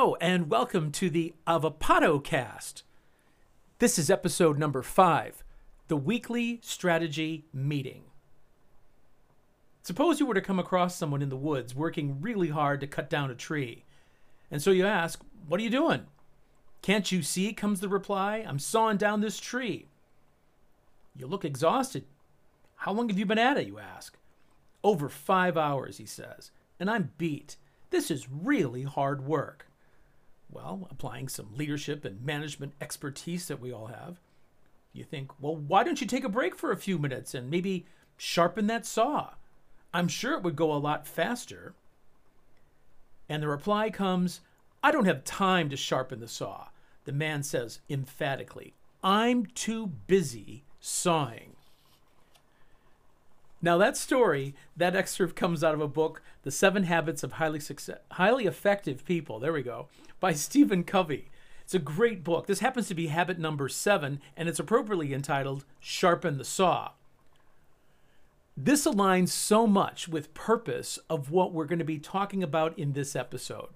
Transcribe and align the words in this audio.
And 0.00 0.48
welcome 0.48 0.92
to 0.92 1.10
the 1.10 1.34
Avocado 1.46 2.18
Cast. 2.20 2.84
This 3.80 3.98
is 3.98 4.08
episode 4.08 4.58
number 4.58 4.80
five 4.80 5.44
the 5.88 5.96
weekly 5.96 6.58
strategy 6.62 7.44
meeting. 7.52 8.04
Suppose 9.82 10.18
you 10.18 10.24
were 10.24 10.32
to 10.32 10.40
come 10.40 10.58
across 10.58 10.96
someone 10.96 11.20
in 11.20 11.28
the 11.28 11.36
woods 11.36 11.74
working 11.74 12.18
really 12.22 12.48
hard 12.48 12.80
to 12.80 12.86
cut 12.86 13.10
down 13.10 13.30
a 13.30 13.34
tree. 13.34 13.84
And 14.50 14.62
so 14.62 14.70
you 14.70 14.86
ask, 14.86 15.22
What 15.46 15.60
are 15.60 15.64
you 15.64 15.68
doing? 15.68 16.06
Can't 16.80 17.12
you 17.12 17.20
see? 17.22 17.52
comes 17.52 17.80
the 17.80 17.88
reply. 17.90 18.42
I'm 18.48 18.58
sawing 18.58 18.96
down 18.96 19.20
this 19.20 19.38
tree. 19.38 19.86
You 21.14 21.26
look 21.26 21.44
exhausted. 21.44 22.06
How 22.74 22.92
long 22.92 23.10
have 23.10 23.18
you 23.18 23.26
been 23.26 23.38
at 23.38 23.58
it? 23.58 23.66
You 23.66 23.78
ask. 23.78 24.16
Over 24.82 25.10
five 25.10 25.58
hours, 25.58 25.98
he 25.98 26.06
says, 26.06 26.52
and 26.80 26.90
I'm 26.90 27.12
beat. 27.18 27.56
This 27.90 28.10
is 28.10 28.30
really 28.30 28.84
hard 28.84 29.26
work. 29.26 29.66
Well, 30.52 30.88
applying 30.90 31.28
some 31.28 31.54
leadership 31.56 32.04
and 32.04 32.24
management 32.24 32.72
expertise 32.80 33.46
that 33.48 33.60
we 33.60 33.72
all 33.72 33.86
have, 33.86 34.20
you 34.92 35.04
think, 35.04 35.30
well, 35.40 35.54
why 35.54 35.84
don't 35.84 36.00
you 36.00 36.06
take 36.06 36.24
a 36.24 36.28
break 36.28 36.56
for 36.56 36.72
a 36.72 36.76
few 36.76 36.98
minutes 36.98 37.34
and 37.34 37.50
maybe 37.50 37.86
sharpen 38.16 38.66
that 38.66 38.84
saw? 38.84 39.30
I'm 39.94 40.08
sure 40.08 40.34
it 40.34 40.42
would 40.42 40.56
go 40.56 40.72
a 40.72 40.74
lot 40.74 41.06
faster. 41.06 41.74
And 43.28 43.42
the 43.42 43.48
reply 43.48 43.90
comes, 43.90 44.40
I 44.82 44.90
don't 44.90 45.04
have 45.04 45.24
time 45.24 45.70
to 45.70 45.76
sharpen 45.76 46.20
the 46.20 46.28
saw. 46.28 46.68
The 47.04 47.12
man 47.12 47.42
says 47.42 47.80
emphatically, 47.88 48.74
I'm 49.02 49.46
too 49.46 49.86
busy 49.86 50.64
sawing. 50.80 51.56
Now, 53.62 53.76
that 53.76 53.96
story, 53.96 54.54
that 54.76 54.96
excerpt 54.96 55.36
comes 55.36 55.62
out 55.62 55.74
of 55.74 55.82
a 55.82 55.88
book, 55.88 56.22
The 56.42 56.50
Seven 56.50 56.84
Habits 56.84 57.22
of 57.22 57.32
Highly, 57.32 57.60
Success, 57.60 57.98
Highly 58.12 58.46
Effective 58.46 59.04
People, 59.04 59.38
there 59.38 59.52
we 59.52 59.62
go, 59.62 59.88
by 60.18 60.32
Stephen 60.34 60.82
Covey. 60.82 61.30
It's 61.62 61.74
a 61.74 61.78
great 61.78 62.24
book. 62.24 62.46
This 62.46 62.60
happens 62.60 62.88
to 62.88 62.94
be 62.94 63.08
habit 63.08 63.38
number 63.38 63.68
seven, 63.68 64.20
and 64.36 64.48
it's 64.48 64.58
appropriately 64.58 65.12
entitled 65.12 65.64
Sharpen 65.78 66.38
the 66.38 66.44
Saw. 66.44 66.92
This 68.56 68.86
aligns 68.86 69.28
so 69.28 69.66
much 69.66 70.08
with 70.08 70.34
purpose 70.34 70.98
of 71.08 71.30
what 71.30 71.52
we're 71.52 71.66
going 71.66 71.78
to 71.78 71.84
be 71.84 71.98
talking 71.98 72.42
about 72.42 72.76
in 72.78 72.94
this 72.94 73.14
episode. 73.14 73.68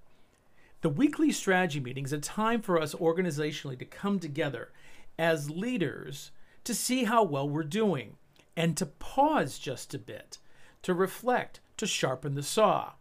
The 0.80 0.88
weekly 0.88 1.30
strategy 1.30 1.78
meeting 1.78 2.04
is 2.04 2.12
a 2.12 2.18
time 2.18 2.62
for 2.62 2.80
us 2.80 2.94
organizationally 2.94 3.78
to 3.78 3.84
come 3.84 4.18
together 4.18 4.72
as 5.18 5.50
leaders 5.50 6.32
to 6.64 6.74
see 6.74 7.04
how 7.04 7.22
well 7.22 7.48
we're 7.48 7.62
doing 7.62 8.16
and 8.56 8.76
to 8.76 8.86
pause 8.86 9.58
just 9.58 9.94
a 9.94 9.98
bit, 9.98 10.38
to 10.82 10.94
reflect, 10.94 11.60
to 11.76 11.86
sharpen 11.86 12.34
the 12.34 12.42
saw, 12.42 12.92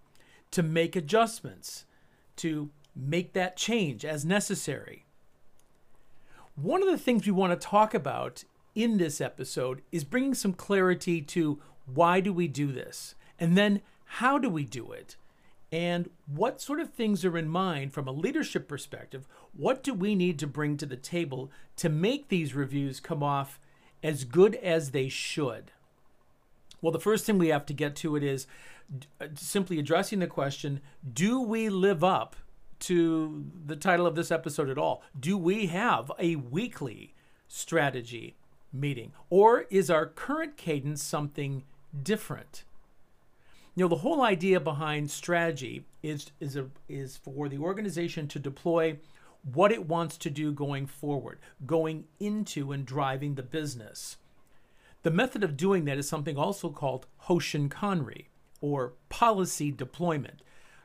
to 0.52 0.64
make 0.64 0.96
adjustments, 0.96 1.86
to 2.38 2.70
make 2.96 3.34
that 3.34 3.58
change 3.58 4.06
as 4.06 4.26
necessary. 4.26 5.06
One 6.56 6.84
of 6.84 6.90
the 6.90 6.98
things 6.98 7.26
we 7.26 7.32
want 7.32 7.60
to 7.60 7.68
talk 7.68 7.94
about 7.94 8.44
in 8.76 8.98
this 8.98 9.20
episode 9.20 9.82
is 9.92 10.04
bringing 10.04 10.34
some 10.34 10.54
clarity 10.54 11.22
to 11.22 11.60
why 11.86 12.20
do 12.20 12.32
we 12.32 12.48
do 12.48 12.72
this? 12.72 13.16
And 13.40 13.58
then 13.58 13.82
how 14.06 14.38
do 14.38 14.50
we 14.50 14.64
do 14.64 14.92
it? 14.92 15.16
And 15.72 16.12
what 16.28 16.62
sort 16.62 16.80
of 16.80 16.92
things 16.92 17.26
are 17.26 17.36
in 17.36 17.50
mind 17.50 17.94
from 17.94 18.08
a 18.08 18.12
leadership 18.12 18.68
perspective? 18.68 19.28
What 19.54 19.82
do 19.82 19.94
we 19.94 20.14
need 20.14 20.38
to 20.40 20.48
bring 20.48 20.78
to 20.78 20.86
the 20.86 20.96
table 20.96 21.52
to 21.78 21.90
make 21.90 22.28
these 22.28 22.54
reviews 22.54 23.00
come 23.00 23.24
off 23.24 23.60
as 24.04 24.26
good 24.26 24.56
as 24.56 24.92
they 24.92 25.10
should? 25.10 25.72
Well, 26.82 26.92
the 26.92 27.00
first 27.00 27.26
thing 27.26 27.38
we 27.38 27.48
have 27.48 27.66
to 27.68 27.74
get 27.74 27.96
to 27.98 28.16
it 28.18 28.24
is 28.24 28.46
uh, 29.22 29.28
simply 29.36 29.80
addressing 29.80 30.20
the 30.20 30.28
question 30.28 30.82
do 31.14 31.42
we 31.42 31.70
live 31.70 32.04
up 32.04 32.36
to 32.80 33.46
the 33.66 33.78
title 33.78 34.06
of 34.06 34.16
this 34.16 34.30
episode 34.30 34.70
at 34.70 34.78
all? 34.78 35.02
Do 35.18 35.38
we 35.38 35.68
have 35.68 36.12
a 36.20 36.36
weekly 36.36 37.14
strategy 37.48 38.36
meeting? 38.74 39.14
Or 39.30 39.66
is 39.70 39.90
our 39.90 40.06
current 40.06 40.58
cadence 40.58 41.02
something 41.02 41.64
different? 42.02 42.66
You 43.76 43.86
know, 43.86 43.88
the 43.88 43.98
whole 43.98 44.22
idea 44.22 44.60
behind 44.60 45.10
strategy 45.10 45.86
is, 46.04 46.32
is, 46.42 46.58
a, 46.58 46.68
is 46.90 47.18
for 47.18 47.48
the 47.48 47.58
organization 47.58 48.28
to 48.28 48.40
deploy 48.40 48.98
what 49.44 49.72
it 49.72 49.88
wants 49.88 50.18
to 50.18 50.30
do 50.30 50.52
going 50.52 50.88
forward, 50.88 51.40
going 51.66 52.06
into 52.20 52.72
and 52.72 52.86
driving 52.86 53.36
the 53.36 53.44
business. 53.44 54.18
The 55.04 55.12
method 55.12 55.44
of 55.44 55.58
doing 55.58 55.86
that 55.86 55.98
is 55.98 56.08
something 56.08 56.38
also 56.38 56.70
called 56.70 57.08
Hoshin 57.24 57.70
Kanri, 57.70 58.28
or 58.62 58.94
policy 59.10 59.72
deployment. 59.72 60.42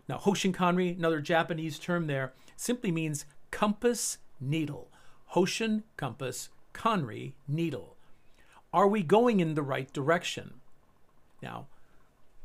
Now, 0.08 0.18
Hoshin 0.18 0.52
Kanri, 0.52 0.96
another 0.96 1.20
Japanese 1.20 1.78
term 1.78 2.08
there, 2.08 2.32
simply 2.56 2.90
means 2.90 3.26
compass 3.50 4.18
needle. 4.40 4.90
Hoshin, 5.34 5.84
compass, 5.96 6.48
Kanri, 6.74 7.34
needle. 7.46 7.96
Are 8.72 8.88
we 8.88 9.02
going 9.02 9.40
in 9.40 9.54
the 9.54 9.62
right 9.62 9.92
direction? 9.92 10.54
Now, 11.42 11.68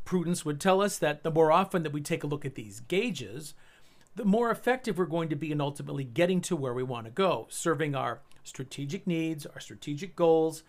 prudence 0.06 0.46
would 0.46 0.62
tell 0.62 0.82
us 0.82 0.98
that 1.00 1.24
the 1.24 1.32
more 1.32 1.52
often 1.52 1.84
that 1.84 1.94
we 1.94 2.02
take 2.02 2.24
a 2.24 2.28
look 2.28 2.46
at 2.46 2.56
these 2.56 2.82
gauges, 2.82 3.56
the 4.16 4.26
more 4.26 4.52
effective 4.52 4.98
we're 4.98 5.06
going 5.06 5.30
to 5.30 5.36
be 5.36 5.52
in 5.52 5.62
ultimately 5.62 6.04
getting 6.04 6.42
to 6.42 6.56
where 6.56 6.74
we 6.74 6.84
want 6.84 7.06
to 7.06 7.12
go, 7.12 7.48
serving 7.50 7.96
our 7.96 8.22
strategic 8.44 9.08
needs, 9.08 9.46
our 9.46 9.60
strategic 9.60 10.16
goals, 10.16 10.64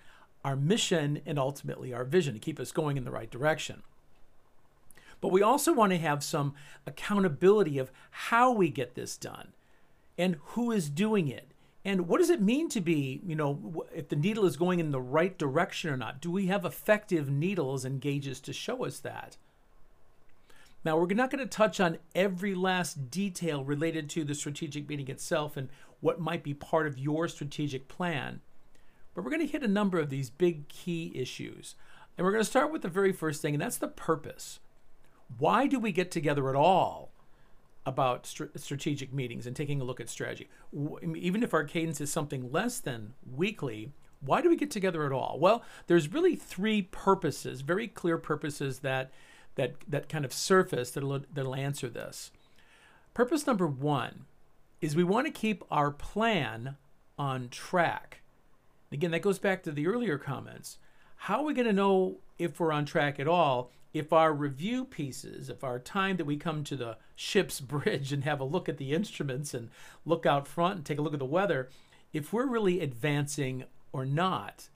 our 0.44 0.56
mission, 0.56 1.20
and 1.26 1.38
ultimately 1.38 1.92
our 1.92 2.04
vision 2.04 2.34
to 2.34 2.40
keep 2.40 2.60
us 2.60 2.72
going 2.72 2.96
in 2.96 3.04
the 3.04 3.10
right 3.10 3.30
direction. 3.30 3.82
But 5.20 5.32
we 5.32 5.42
also 5.42 5.72
want 5.72 5.92
to 5.92 5.98
have 5.98 6.22
some 6.22 6.54
accountability 6.86 7.78
of 7.78 7.90
how 8.10 8.52
we 8.52 8.68
get 8.68 8.94
this 8.94 9.16
done 9.16 9.52
and 10.18 10.36
who 10.48 10.70
is 10.70 10.90
doing 10.90 11.28
it. 11.28 11.50
And 11.84 12.08
what 12.08 12.18
does 12.18 12.30
it 12.30 12.40
mean 12.40 12.68
to 12.70 12.80
be, 12.80 13.20
you 13.26 13.34
know, 13.34 13.84
if 13.94 14.08
the 14.08 14.16
needle 14.16 14.46
is 14.46 14.56
going 14.56 14.80
in 14.80 14.90
the 14.90 15.00
right 15.00 15.36
direction 15.36 15.90
or 15.90 15.96
not? 15.96 16.20
Do 16.20 16.30
we 16.30 16.46
have 16.46 16.64
effective 16.64 17.30
needles 17.30 17.84
and 17.84 18.00
gauges 18.00 18.40
to 18.40 18.52
show 18.52 18.84
us 18.84 19.00
that? 19.00 19.36
Now, 20.84 20.98
we're 20.98 21.06
not 21.14 21.30
going 21.30 21.42
to 21.42 21.50
touch 21.50 21.80
on 21.80 21.98
every 22.14 22.54
last 22.54 23.10
detail 23.10 23.64
related 23.64 24.10
to 24.10 24.24
the 24.24 24.34
strategic 24.34 24.88
meeting 24.88 25.08
itself 25.08 25.56
and 25.56 25.70
what 26.00 26.20
might 26.20 26.42
be 26.42 26.52
part 26.52 26.86
of 26.86 26.98
your 26.98 27.26
strategic 27.28 27.88
plan. 27.88 28.42
But 29.14 29.24
we're 29.24 29.30
going 29.30 29.46
to 29.46 29.50
hit 29.52 29.62
a 29.62 29.68
number 29.68 29.98
of 29.98 30.10
these 30.10 30.28
big 30.28 30.68
key 30.68 31.12
issues. 31.14 31.74
And 32.16 32.24
we're 32.24 32.32
going 32.32 32.44
to 32.44 32.50
start 32.50 32.70
with 32.70 32.82
the 32.82 32.88
very 32.88 33.12
first 33.12 33.40
thing, 33.40 33.54
and 33.54 33.62
that's 33.62 33.78
the 33.78 33.88
purpose. 33.88 34.60
Why 35.38 35.66
do 35.66 35.80
we 35.80 35.90
get 35.90 36.10
together 36.10 36.50
at 36.50 36.54
all 36.54 37.12
about 37.86 38.26
st- 38.26 38.60
strategic 38.60 39.12
meetings 39.12 39.46
and 39.46 39.56
taking 39.56 39.80
a 39.80 39.84
look 39.84 40.00
at 40.00 40.10
strategy? 40.10 40.48
Even 41.16 41.42
if 41.42 41.54
our 41.54 41.64
cadence 41.64 42.00
is 42.00 42.12
something 42.12 42.52
less 42.52 42.78
than 42.78 43.14
weekly, 43.34 43.92
why 44.20 44.42
do 44.42 44.50
we 44.50 44.56
get 44.56 44.70
together 44.70 45.06
at 45.06 45.12
all? 45.12 45.38
Well, 45.40 45.62
there's 45.86 46.12
really 46.12 46.36
three 46.36 46.82
purposes, 46.82 47.62
very 47.62 47.88
clear 47.88 48.18
purposes 48.18 48.80
that 48.80 49.10
that 49.56 49.74
that 49.88 50.08
kind 50.08 50.24
of 50.24 50.32
surface 50.32 50.90
that'll 50.90 51.20
that'll 51.32 51.54
answer 51.54 51.88
this. 51.88 52.30
Purpose 53.12 53.46
number 53.46 53.66
one 53.66 54.26
is 54.80 54.96
we 54.96 55.04
want 55.04 55.26
to 55.26 55.32
keep 55.32 55.64
our 55.70 55.90
plan 55.90 56.76
on 57.18 57.48
track. 57.48 58.22
Again, 58.90 59.12
that 59.12 59.22
goes 59.22 59.38
back 59.38 59.62
to 59.62 59.72
the 59.72 59.86
earlier 59.86 60.18
comments. 60.18 60.78
How 61.16 61.40
are 61.40 61.44
we 61.44 61.54
going 61.54 61.66
to 61.66 61.72
know 61.72 62.18
if 62.38 62.58
we're 62.58 62.72
on 62.72 62.84
track 62.84 63.18
at 63.18 63.28
all 63.28 63.70
if 63.94 64.12
our 64.12 64.32
review 64.34 64.84
pieces, 64.84 65.48
if 65.48 65.62
our 65.62 65.78
time 65.78 66.16
that 66.16 66.24
we 66.26 66.36
come 66.36 66.64
to 66.64 66.76
the 66.76 66.98
ship's 67.14 67.60
bridge 67.60 68.12
and 68.12 68.24
have 68.24 68.40
a 68.40 68.44
look 68.44 68.68
at 68.68 68.76
the 68.76 68.92
instruments 68.92 69.54
and 69.54 69.70
look 70.04 70.26
out 70.26 70.48
front 70.48 70.76
and 70.76 70.84
take 70.84 70.98
a 70.98 71.02
look 71.02 71.14
at 71.14 71.20
the 71.20 71.24
weather, 71.24 71.70
if 72.12 72.32
we're 72.32 72.46
really 72.46 72.80
advancing 72.80 73.64
or 73.92 74.04
not, 74.04 74.68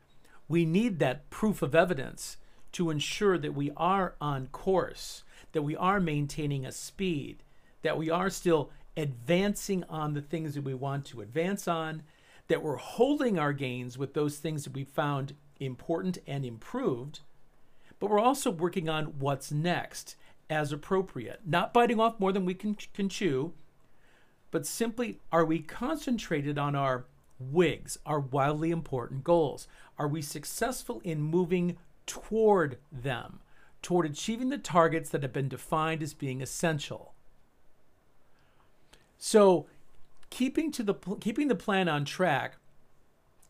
we 0.48 0.64
need 0.64 1.00
that 1.00 1.28
proof 1.28 1.60
of 1.60 1.74
evidence 1.74 2.36
to 2.72 2.90
ensure 2.90 3.38
that 3.38 3.54
we 3.54 3.70
are 3.76 4.14
on 4.20 4.48
course, 4.48 5.24
that 5.52 5.62
we 5.62 5.76
are 5.76 6.00
maintaining 6.00 6.66
a 6.66 6.72
speed, 6.72 7.42
that 7.82 7.98
we 7.98 8.10
are 8.10 8.30
still 8.30 8.70
advancing 8.96 9.84
on 9.88 10.14
the 10.14 10.20
things 10.20 10.54
that 10.54 10.64
we 10.64 10.74
want 10.74 11.04
to 11.06 11.20
advance 11.20 11.68
on, 11.68 12.02
that 12.48 12.62
we're 12.62 12.76
holding 12.76 13.38
our 13.38 13.52
gains 13.52 13.96
with 13.96 14.14
those 14.14 14.38
things 14.38 14.64
that 14.64 14.74
we 14.74 14.84
found 14.84 15.34
important 15.60 16.18
and 16.26 16.44
improved, 16.44 17.20
but 18.00 18.10
we're 18.10 18.20
also 18.20 18.50
working 18.50 18.88
on 18.88 19.06
what's 19.18 19.50
next 19.50 20.16
as 20.50 20.72
appropriate, 20.72 21.40
not 21.44 21.72
biting 21.74 22.00
off 22.00 22.18
more 22.18 22.32
than 22.32 22.44
we 22.44 22.54
can, 22.54 22.76
can 22.94 23.08
chew, 23.08 23.52
but 24.50 24.66
simply 24.66 25.20
are 25.30 25.44
we 25.44 25.58
concentrated 25.58 26.58
on 26.58 26.74
our 26.74 27.04
WIGs, 27.40 27.98
our 28.06 28.20
wildly 28.20 28.70
important 28.70 29.24
goals? 29.24 29.68
Are 29.98 30.08
we 30.08 30.22
successful 30.22 31.00
in 31.04 31.20
moving 31.20 31.76
toward 32.08 32.78
them, 32.90 33.38
toward 33.82 34.06
achieving 34.06 34.48
the 34.48 34.58
targets 34.58 35.10
that 35.10 35.22
have 35.22 35.32
been 35.32 35.48
defined 35.48 36.02
as 36.02 36.12
being 36.12 36.42
essential? 36.42 37.14
So, 39.16 39.66
keeping 40.30 40.72
to 40.72 40.82
the 40.82 40.94
keeping 41.20 41.46
the 41.46 41.54
plan 41.54 41.88
on 41.88 42.04
track 42.04 42.56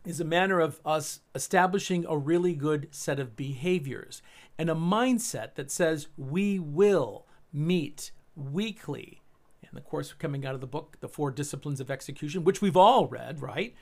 is 0.05 0.19
a 0.19 0.25
manner 0.25 0.59
of 0.59 0.79
us 0.85 1.21
establishing 1.33 2.05
a 2.07 2.17
really 2.17 2.53
good 2.53 2.87
set 2.91 3.19
of 3.19 3.35
behaviors 3.35 4.21
and 4.57 4.69
a 4.69 4.75
mindset 4.75 5.55
that 5.55 5.71
says 5.71 6.07
we 6.17 6.59
will 6.59 7.25
meet 7.51 8.11
weekly 8.35 9.21
and 9.69 9.77
the 9.77 9.81
course 9.81 10.13
coming 10.13 10.45
out 10.45 10.55
of 10.55 10.61
the 10.61 10.67
book, 10.67 10.97
The 10.99 11.07
Four 11.07 11.31
Disciplines 11.31 11.79
of 11.79 11.91
Execution, 11.91 12.43
which 12.43 12.61
we've 12.61 12.77
all 12.77 13.07
read, 13.07 13.41
right, 13.41 13.75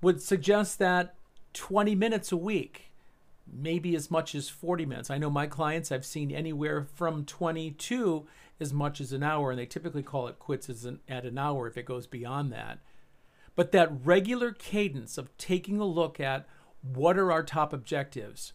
would 0.00 0.22
suggest 0.22 0.78
that 0.78 1.14
20 1.52 1.94
minutes 1.94 2.32
a 2.32 2.36
week, 2.36 2.90
maybe 3.50 3.94
as 3.94 4.10
much 4.10 4.34
as 4.34 4.48
40 4.48 4.86
minutes. 4.86 5.10
I 5.10 5.18
know 5.18 5.30
my 5.30 5.46
clients 5.46 5.92
I've 5.92 6.06
seen 6.06 6.30
anywhere 6.30 6.82
from 6.82 7.24
20 7.24 7.72
to 7.72 8.26
as 8.60 8.72
much 8.72 9.00
as 9.00 9.12
an 9.12 9.22
hour, 9.22 9.50
and 9.50 9.58
they 9.58 9.66
typically 9.66 10.02
call 10.02 10.28
it 10.28 10.38
quits 10.38 10.68
an, 10.84 11.00
at 11.08 11.24
an 11.24 11.38
hour 11.38 11.66
if 11.66 11.76
it 11.76 11.84
goes 11.84 12.06
beyond 12.06 12.52
that. 12.52 12.78
But 13.56 13.72
that 13.72 13.92
regular 14.04 14.52
cadence 14.52 15.18
of 15.18 15.36
taking 15.38 15.78
a 15.78 15.84
look 15.84 16.18
at 16.18 16.46
what 16.82 17.18
are 17.18 17.32
our 17.32 17.42
top 17.42 17.72
objectives? 17.72 18.52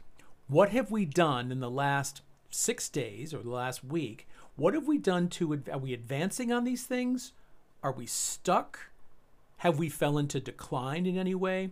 What 0.48 0.70
have 0.70 0.92
we 0.92 1.06
done 1.06 1.52
in 1.52 1.60
the 1.60 1.70
last 1.70 2.22
six 2.50 2.90
days 2.90 3.34
or 3.34 3.44
the 3.44 3.50
last 3.50 3.84
week? 3.84 4.28
What 4.56 4.74
have 4.74 4.88
we 4.88 4.98
done 4.98 5.30
to, 5.30 5.62
are 5.72 5.78
we 5.78 5.94
advancing 5.94 6.52
on 6.52 6.64
these 6.64 6.86
things? 6.86 7.34
Are 7.82 7.92
we 7.92 8.06
stuck? 8.06 8.92
Have 9.58 9.80
we 9.80 9.90
fell 9.90 10.18
into 10.18 10.40
decline 10.40 11.06
in 11.06 11.18
any 11.18 11.36
way? 11.36 11.72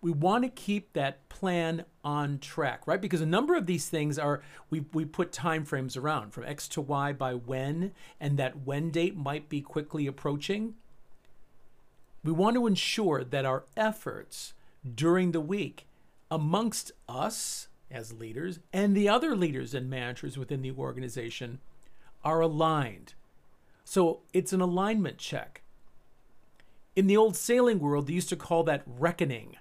We 0.00 0.10
want 0.10 0.44
to 0.44 0.50
keep 0.50 0.92
that 0.92 1.28
plan 1.28 1.84
on 2.08 2.38
track, 2.38 2.86
right? 2.86 3.02
Because 3.02 3.20
a 3.20 3.26
number 3.26 3.54
of 3.54 3.66
these 3.66 3.90
things 3.90 4.18
are 4.18 4.40
we 4.70 4.86
we 4.94 5.04
put 5.04 5.30
time 5.30 5.62
frames 5.66 5.94
around 5.94 6.32
from 6.32 6.44
X 6.44 6.66
to 6.68 6.80
Y 6.80 7.12
by 7.12 7.34
when, 7.34 7.92
and 8.18 8.38
that 8.38 8.64
when 8.64 8.90
date 8.90 9.14
might 9.14 9.50
be 9.50 9.60
quickly 9.60 10.06
approaching. 10.06 10.72
We 12.24 12.32
want 12.32 12.56
to 12.56 12.66
ensure 12.66 13.24
that 13.24 13.44
our 13.44 13.64
efforts 13.76 14.54
during 14.94 15.32
the 15.32 15.40
week 15.40 15.86
amongst 16.30 16.92
us 17.10 17.68
as 17.90 18.14
leaders 18.14 18.58
and 18.72 18.96
the 18.96 19.10
other 19.10 19.36
leaders 19.36 19.74
and 19.74 19.90
managers 19.90 20.38
within 20.38 20.62
the 20.62 20.72
organization 20.72 21.58
are 22.24 22.40
aligned. 22.40 23.12
So 23.84 24.20
it's 24.32 24.54
an 24.54 24.62
alignment 24.62 25.18
check. 25.18 25.60
In 26.96 27.06
the 27.06 27.18
old 27.18 27.36
sailing 27.36 27.80
world, 27.80 28.06
they 28.06 28.14
used 28.14 28.30
to 28.30 28.36
call 28.36 28.62
that 28.64 28.82
reckoning, 28.86 29.56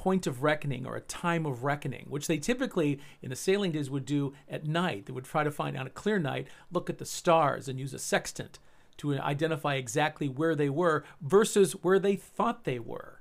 point 0.00 0.26
of 0.26 0.42
reckoning 0.42 0.86
or 0.86 0.96
a 0.96 1.02
time 1.02 1.44
of 1.44 1.62
reckoning, 1.62 2.06
which 2.08 2.26
they 2.26 2.38
typically 2.38 2.98
in 3.20 3.28
the 3.28 3.36
sailing 3.36 3.70
days 3.70 3.90
would 3.90 4.06
do 4.06 4.32
at 4.48 4.66
night. 4.66 5.04
They 5.04 5.12
would 5.12 5.26
try 5.26 5.44
to 5.44 5.50
find 5.50 5.76
on 5.76 5.86
a 5.86 5.90
clear 5.90 6.18
night, 6.18 6.48
look 6.72 6.88
at 6.88 6.96
the 6.96 7.04
stars 7.04 7.68
and 7.68 7.78
use 7.78 7.92
a 7.92 7.98
sextant 7.98 8.58
to 8.96 9.18
identify 9.18 9.74
exactly 9.74 10.26
where 10.26 10.54
they 10.54 10.70
were 10.70 11.04
versus 11.20 11.72
where 11.82 11.98
they 11.98 12.16
thought 12.16 12.64
they 12.64 12.78
were 12.78 13.20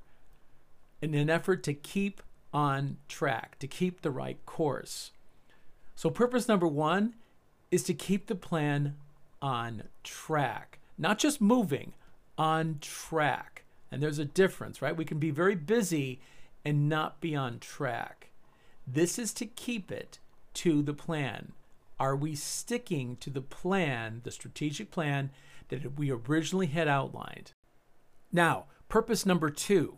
in 1.02 1.14
an 1.16 1.30
effort 1.30 1.64
to 1.64 1.74
keep 1.74 2.24
on 2.54 2.96
track, 3.10 3.60
to 3.60 3.68
keep 3.68 4.00
the 4.02 4.10
right 4.10 4.46
course. 4.46 5.12
So, 5.96 6.10
purpose 6.10 6.48
number 6.48 6.68
one 6.68 7.16
is 7.72 7.84
to 7.84 7.94
keep 7.94 8.28
the 8.28 8.36
plan 8.36 8.96
on 9.42 9.84
track, 10.06 10.80
not 10.98 11.20
just 11.20 11.42
moving, 11.42 11.92
on 12.38 12.78
track. 12.80 13.66
And 13.92 14.02
there's 14.02 14.20
a 14.20 14.24
difference, 14.24 14.82
right? 14.82 14.96
We 14.96 15.04
can 15.04 15.20
be 15.20 15.32
very 15.32 15.56
busy 15.56 16.22
and 16.64 16.90
not 16.90 17.22
be 17.22 17.36
on 17.36 17.60
track. 17.60 18.32
This 18.86 19.20
is 19.20 19.34
to 19.34 19.46
keep 19.46 19.92
it 19.92 20.20
to 20.56 20.82
the 20.82 20.94
plan. 20.94 21.54
Are 22.00 22.16
we 22.16 22.36
sticking 22.36 23.18
to 23.18 23.30
the 23.30 23.42
plan, 23.42 24.22
the 24.24 24.32
strategic 24.32 24.90
plan 24.90 25.32
that 25.70 25.98
we 25.98 26.12
originally 26.12 26.68
had 26.68 26.88
outlined? 26.88 27.52
Now, 28.32 28.66
purpose 28.88 29.26
number 29.26 29.50
two 29.50 29.98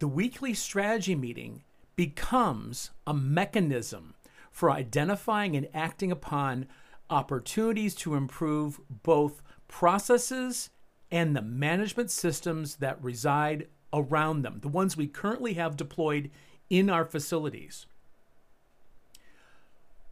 the 0.00 0.08
weekly 0.08 0.54
strategy 0.54 1.14
meeting 1.14 1.62
becomes 1.94 2.90
a 3.06 3.12
mechanism 3.12 4.14
for 4.50 4.70
identifying 4.70 5.54
and 5.54 5.68
acting 5.74 6.10
upon 6.10 6.66
opportunities 7.10 7.94
to 7.96 8.14
improve 8.14 8.80
both 9.02 9.42
processes 9.68 10.70
and 11.10 11.36
the 11.36 11.42
management 11.42 12.10
systems 12.10 12.76
that 12.76 13.02
reside 13.02 13.66
around 13.92 14.42
them, 14.42 14.60
the 14.62 14.68
ones 14.68 14.96
we 14.96 15.06
currently 15.06 15.54
have 15.54 15.76
deployed 15.76 16.30
in 16.68 16.88
our 16.88 17.04
facilities. 17.04 17.86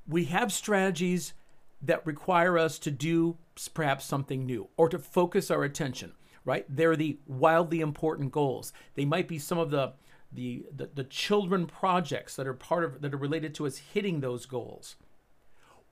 We 0.07 0.25
have 0.27 0.53
strategies 0.53 1.35
that 1.81 2.07
require 2.07 2.59
us 2.59 2.79
to 2.81 2.91
do 2.91 3.37
perhaps 3.75 4.05
something 4.05 4.45
new 4.47 4.69
or 4.77 4.89
to 4.89 4.99
focus 4.99 5.51
our 5.51 5.65
attention 5.65 6.13
right? 6.49 6.65
They're 6.67 6.97
the 6.97 7.19
wildly 7.27 7.81
important 7.81 8.33
goals. 8.33 8.73
They 8.95 9.05
might 9.05 9.29
be 9.29 9.39
some 9.39 9.59
of 9.59 9.71
the 9.71 9.93
the, 10.31 10.67
the, 10.75 10.91
the 10.95 11.05
children 11.05 11.67
projects 11.67 12.37
that 12.37 12.47
are 12.47 12.55
part 12.55 12.85
of 12.85 13.03
that 13.03 13.13
are 13.13 13.19
related 13.19 13.55
to 13.57 13.67
us 13.67 13.79
hitting 13.79 14.21
those 14.21 14.47
goals. 14.47 14.97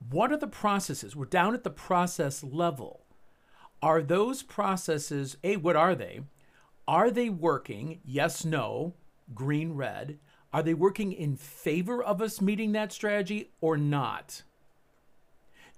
What 0.09 0.31
are 0.31 0.37
the 0.37 0.47
processes? 0.47 1.15
We're 1.15 1.25
down 1.25 1.53
at 1.53 1.63
the 1.63 1.69
process 1.69 2.43
level. 2.43 3.01
Are 3.83 4.01
those 4.01 4.41
processes, 4.41 5.37
A, 5.43 5.57
what 5.57 5.75
are 5.75 5.93
they? 5.93 6.21
Are 6.87 7.11
they 7.11 7.29
working? 7.29 7.99
Yes, 8.05 8.45
no, 8.45 8.93
green, 9.33 9.73
red. 9.73 10.19
Are 10.53 10.63
they 10.63 10.73
working 10.73 11.11
in 11.11 11.35
favor 11.35 12.01
of 12.01 12.21
us 12.21 12.39
meeting 12.39 12.71
that 12.71 12.93
strategy 12.93 13.51
or 13.59 13.77
not? 13.77 14.43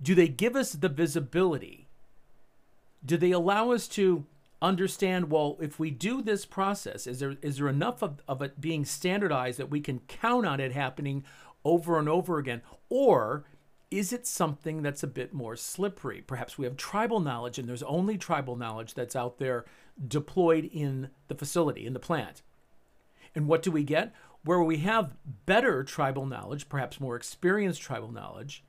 Do 0.02 0.16
they 0.16 0.28
give 0.28 0.56
us 0.56 0.74
the 0.74 0.90
visibility? 0.90 1.88
Do 3.06 3.18
they 3.18 3.32
allow 3.32 3.72
us 3.72 3.88
to 3.90 4.26
understand 4.62 5.32
well 5.32 5.58
if 5.62 5.80
we 5.80 5.90
do 5.90 6.22
this 6.22 6.46
process 6.46 7.08
is 7.08 7.20
there 7.20 7.38
is 7.42 7.58
there 7.58 7.70
enough 7.70 8.02
of, 8.02 8.22
of 8.28 8.42
it 8.42 8.60
being 8.60 8.84
standardized 8.84 9.58
that 9.58 9.70
we 9.70 9.80
can 9.80 10.00
count 10.00 10.46
on 10.46 10.60
it 10.60 10.74
happening 10.74 11.24
over 11.64 11.98
and 11.98 12.10
over 12.10 12.38
again 12.38 12.62
or 12.90 13.46
is 13.90 14.12
it 14.12 14.28
something 14.28 14.82
that's 14.82 15.02
a 15.02 15.08
bit 15.08 15.34
more 15.34 15.56
slippery 15.56 16.22
perhaps 16.22 16.58
we 16.58 16.66
have 16.66 16.76
tribal 16.76 17.22
knowledge 17.22 17.58
and 17.58 17.70
there's 17.70 17.84
only 17.84 18.18
tribal 18.18 18.58
knowledge 18.58 18.94
that's 18.94 19.16
out 19.16 19.40
there 19.40 19.64
deployed 20.08 20.66
in 20.66 21.10
the 21.28 21.36
facility 21.36 21.86
in 21.86 21.94
the 21.94 22.00
plant 22.00 22.42
and 23.36 23.48
what 23.48 23.62
do 23.62 23.72
we 23.72 23.84
get 23.84 24.14
where 24.46 24.62
we 24.62 24.78
have 24.78 25.16
better 25.46 25.84
tribal 25.84 26.26
knowledge 26.26 26.70
perhaps 26.70 27.00
more 27.00 27.16
experienced 27.16 27.82
tribal 27.82 28.12
knowledge 28.12 28.64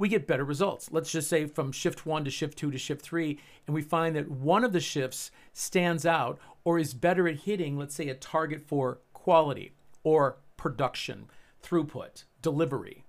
we 0.00 0.08
get 0.08 0.26
better 0.26 0.44
results. 0.44 0.90
Let's 0.90 1.12
just 1.12 1.28
say 1.28 1.44
from 1.44 1.72
shift 1.72 2.06
one 2.06 2.24
to 2.24 2.30
shift 2.30 2.56
two 2.56 2.70
to 2.70 2.78
shift 2.78 3.02
three, 3.02 3.38
and 3.66 3.74
we 3.74 3.82
find 3.82 4.16
that 4.16 4.30
one 4.30 4.64
of 4.64 4.72
the 4.72 4.80
shifts 4.80 5.30
stands 5.52 6.06
out 6.06 6.38
or 6.64 6.78
is 6.78 6.94
better 6.94 7.28
at 7.28 7.40
hitting, 7.40 7.76
let's 7.76 7.94
say, 7.94 8.08
a 8.08 8.14
target 8.14 8.62
for 8.66 9.00
quality 9.12 9.74
or 10.02 10.38
production, 10.56 11.26
throughput, 11.62 12.24
delivery. 12.40 13.04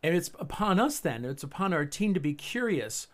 And 0.00 0.14
it's 0.14 0.30
upon 0.38 0.78
us 0.78 1.00
then, 1.00 1.24
it's 1.24 1.42
upon 1.42 1.72
our 1.72 1.84
team 1.84 2.14
to 2.14 2.20
be 2.20 2.32
curious 2.32 3.08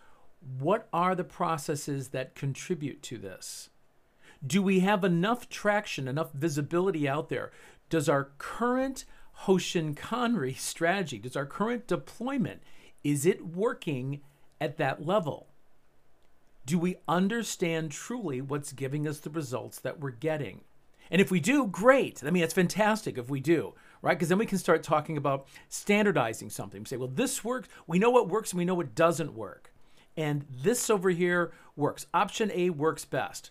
what 0.58 0.88
are 0.92 1.14
the 1.14 1.24
processes 1.24 2.08
that 2.08 2.34
contribute 2.34 3.02
to 3.04 3.18
this? 3.18 3.70
Do 4.44 4.62
we 4.62 4.80
have 4.80 5.04
enough 5.04 5.48
traction, 5.48 6.08
enough 6.08 6.32
visibility 6.32 7.08
out 7.08 7.28
there? 7.28 7.52
Does 7.88 8.08
our 8.08 8.30
current 8.38 9.04
Hoshin 9.44 9.94
Kanri 9.94 10.54
strategy? 10.58 11.18
Does 11.18 11.36
our 11.36 11.46
current 11.46 11.86
deployment 11.86 12.62
is 13.04 13.26
it 13.26 13.44
working 13.44 14.20
at 14.60 14.76
that 14.76 15.04
level? 15.04 15.48
Do 16.64 16.78
we 16.78 16.96
understand 17.08 17.90
truly 17.90 18.40
what's 18.40 18.72
giving 18.72 19.08
us 19.08 19.18
the 19.18 19.30
results 19.30 19.80
that 19.80 19.98
we're 19.98 20.12
getting? 20.12 20.60
And 21.10 21.20
if 21.20 21.30
we 21.30 21.40
do, 21.40 21.66
great. 21.66 22.22
I 22.24 22.30
mean, 22.30 22.44
it's 22.44 22.54
fantastic 22.54 23.18
if 23.18 23.28
we 23.28 23.40
do, 23.40 23.74
right? 24.00 24.16
Because 24.16 24.28
then 24.28 24.38
we 24.38 24.46
can 24.46 24.58
start 24.58 24.84
talking 24.84 25.16
about 25.16 25.46
standardizing 25.68 26.48
something. 26.48 26.86
Say, 26.86 26.96
well, 26.96 27.08
this 27.08 27.42
works. 27.42 27.68
We 27.86 27.98
know 27.98 28.10
what 28.10 28.28
works 28.28 28.52
and 28.52 28.58
we 28.58 28.64
know 28.64 28.74
what 28.74 28.94
doesn't 28.94 29.34
work. 29.34 29.71
And 30.16 30.44
this 30.50 30.90
over 30.90 31.10
here 31.10 31.52
works. 31.76 32.06
Option 32.12 32.50
A 32.54 32.70
works 32.70 33.04
best. 33.04 33.50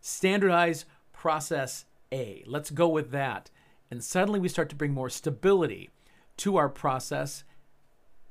Standardize 0.00 0.84
process 1.12 1.84
A. 2.12 2.44
Let's 2.46 2.70
go 2.70 2.88
with 2.88 3.10
that. 3.12 3.50
And 3.90 4.02
suddenly 4.02 4.40
we 4.40 4.48
start 4.48 4.68
to 4.70 4.76
bring 4.76 4.92
more 4.92 5.10
stability 5.10 5.90
to 6.38 6.56
our 6.56 6.68
process. 6.68 7.44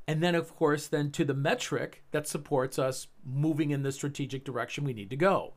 And 0.08 0.22
then, 0.22 0.36
of 0.36 0.56
course, 0.56 0.88
then 0.88 1.12
to 1.12 1.24
the 1.24 1.34
metric 1.34 2.04
that 2.12 2.28
supports 2.28 2.78
us 2.78 3.08
moving 3.24 3.72
in 3.72 3.84
the 3.84 3.92
strategic 3.92 4.44
direction 4.44 4.84
we 4.84 4.94
need 4.94 5.10
to 5.12 5.16
go. 5.16 5.54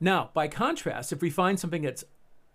Now, 0.00 0.30
by 0.34 0.48
contrast, 0.48 1.12
if 1.12 1.22
we 1.22 1.30
find 1.30 1.58
something 1.58 1.82
that's 1.82 2.04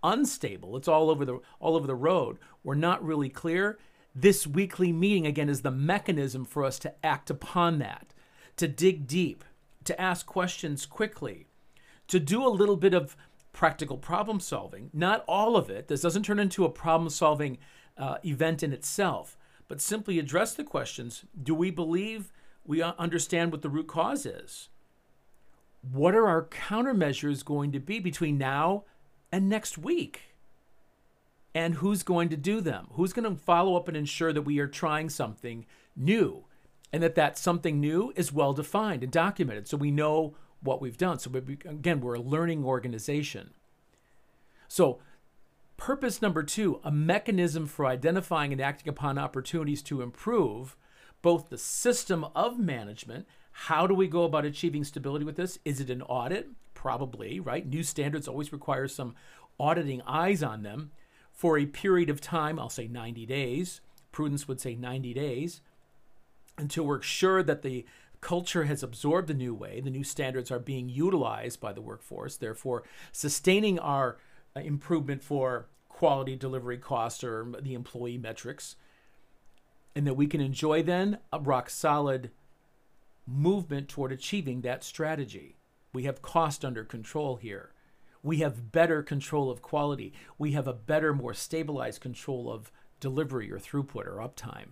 unstable, 0.04 0.78
it's 0.78 0.88
all 0.88 1.10
over 1.10 1.26
the 1.26 1.40
all 1.60 1.76
over 1.76 1.88
the 1.88 1.96
road, 1.96 2.38
we're 2.64 2.76
not 2.76 3.04
really 3.04 3.30
clear, 3.30 3.78
this 4.22 4.46
weekly 4.46 4.92
meeting 4.92 5.26
again 5.26 5.50
is 5.50 5.62
the 5.62 5.72
mechanism 5.72 6.46
for 6.46 6.66
us 6.66 6.80
to 6.80 6.94
act 7.06 7.30
upon 7.30 7.80
that, 7.80 8.14
to 8.58 8.68
dig 8.68 9.08
deep, 9.08 9.44
to 9.86 10.00
ask 10.00 10.26
questions 10.26 10.86
quickly, 10.86 11.48
to 12.08 12.20
do 12.20 12.46
a 12.46 12.50
little 12.50 12.76
bit 12.76 12.94
of 12.94 13.16
practical 13.54 13.98
problem 13.98 14.40
solving. 14.40 14.90
Not 14.94 15.24
all 15.28 15.56
of 15.56 15.70
it. 15.70 15.88
This 15.88 16.02
doesn't 16.02 16.24
turn 16.24 16.40
into 16.40 16.66
a 16.66 16.70
problem 16.70 17.10
solving 17.10 17.58
uh, 17.98 18.18
event 18.26 18.64
in 18.64 18.74
itself, 18.74 19.38
but 19.68 19.82
simply 19.82 20.20
address 20.20 20.54
the 20.54 20.64
questions 20.64 21.26
Do 21.42 21.56
we 21.56 21.72
believe 21.72 22.32
we 22.66 22.82
understand 22.82 23.52
what 23.52 23.62
the 23.62 23.70
root 23.70 23.88
cause 23.88 24.26
is? 24.26 24.70
What 25.82 26.14
are 26.14 26.28
our 26.28 26.46
countermeasures 26.46 27.46
going 27.46 27.72
to 27.72 27.80
be 27.80 28.00
between 28.00 28.38
now 28.38 28.84
and 29.32 29.48
next 29.48 29.78
week? 29.78 30.29
And 31.54 31.76
who's 31.76 32.04
going 32.04 32.30
to 32.30 32.38
do 32.38 32.62
them? 32.62 32.88
Who's 32.92 33.14
going 33.14 33.30
to 33.30 33.42
follow 33.42 33.76
up 33.76 33.88
and 33.88 33.98
ensure 33.98 34.32
that 34.34 34.44
we 34.44 34.60
are 34.60 34.68
trying 34.68 35.10
something 35.10 35.66
new 35.96 36.46
and 36.92 37.04
that 37.04 37.16
that 37.16 37.38
something 37.38 37.80
new 37.80 38.14
is 38.16 38.34
well 38.34 38.54
defined 38.54 39.04
and 39.04 39.12
documented 39.12 39.68
so 39.68 39.78
we 39.78 39.92
know 39.92 40.36
what 40.62 40.82
we've 40.82 40.98
done. 40.98 41.20
So, 41.20 41.32
again, 41.34 42.02
we're 42.02 42.16
a 42.16 42.22
learning 42.22 42.66
organization. 42.66 43.52
So, 44.68 45.00
purpose 45.78 46.22
number 46.22 46.44
two 46.44 46.80
a 46.84 46.92
mechanism 46.92 47.66
for 47.66 47.86
identifying 47.86 48.52
and 48.52 48.62
acting 48.62 48.90
upon 48.90 49.18
opportunities 49.18 49.82
to 49.84 50.02
improve 50.02 50.76
both 51.22 51.50
the 51.50 51.58
system 51.58 52.26
of 52.36 52.60
management. 52.60 53.28
How 53.52 53.88
do 53.88 53.94
we 53.94 54.08
go 54.08 54.24
about 54.24 54.46
achieving 54.46 54.84
stability 54.84 55.26
with 55.26 55.36
this? 55.36 55.60
Is 55.66 55.80
it 55.80 55.90
an 55.90 56.02
audit? 56.04 56.50
Probably, 56.74 57.40
right? 57.40 57.68
New 57.68 57.84
standards 57.84 58.28
always 58.28 58.54
require 58.54 58.88
some 58.88 59.16
auditing 59.60 60.02
eyes 60.04 60.42
on 60.42 60.64
them 60.64 60.92
for 61.40 61.58
a 61.58 61.66
period 61.66 62.10
of 62.10 62.20
time, 62.20 62.60
I'll 62.60 62.70
say 62.70 62.90
90 62.90 63.26
days. 63.26 63.80
Prudence 64.12 64.46
would 64.50 64.60
say 64.60 64.76
90 64.76 65.14
days 65.14 65.62
until 66.58 66.84
we're 66.84 67.02
sure 67.02 67.42
that 67.42 67.62
the 67.62 67.86
culture 68.20 68.66
has 68.66 68.84
absorbed 68.84 69.30
the 69.30 69.34
new 69.34 69.56
way, 69.56 69.80
the 69.80 69.90
new 69.90 70.04
standards 70.04 70.52
are 70.52 70.60
being 70.60 70.90
utilized 70.90 71.62
by 71.62 71.72
the 71.72 71.80
workforce, 71.80 72.36
therefore 72.36 72.84
sustaining 73.14 73.80
our 73.80 74.18
uh, 74.54 74.60
improvement 74.60 75.24
for 75.24 75.68
quality, 75.88 76.36
delivery, 76.36 76.78
cost, 76.78 77.24
or 77.24 77.48
the 77.62 77.74
employee 77.74 78.18
metrics, 78.18 78.76
and 79.96 80.06
that 80.06 80.16
we 80.16 80.28
can 80.28 80.42
enjoy 80.42 80.84
then 80.84 81.20
a 81.32 81.40
rock 81.40 81.70
solid 81.70 82.32
movement 83.26 83.88
toward 83.88 84.12
achieving 84.12 84.60
that 84.60 84.84
strategy. 84.84 85.56
We 85.94 86.04
have 86.04 86.22
cost 86.22 86.66
under 86.66 86.84
control 86.84 87.38
here. 87.38 87.72
We 88.22 88.38
have 88.38 88.72
better 88.72 89.02
control 89.02 89.50
of 89.50 89.62
quality. 89.62 90.14
We 90.38 90.52
have 90.52 90.68
a 90.68 90.74
better, 90.74 91.14
more 91.14 91.34
stabilized 91.34 92.02
control 92.02 92.52
of 92.52 92.72
delivery 93.00 93.52
or 93.52 93.60
throughput 93.60 94.06
or 94.06 94.18
uptime. 94.18 94.70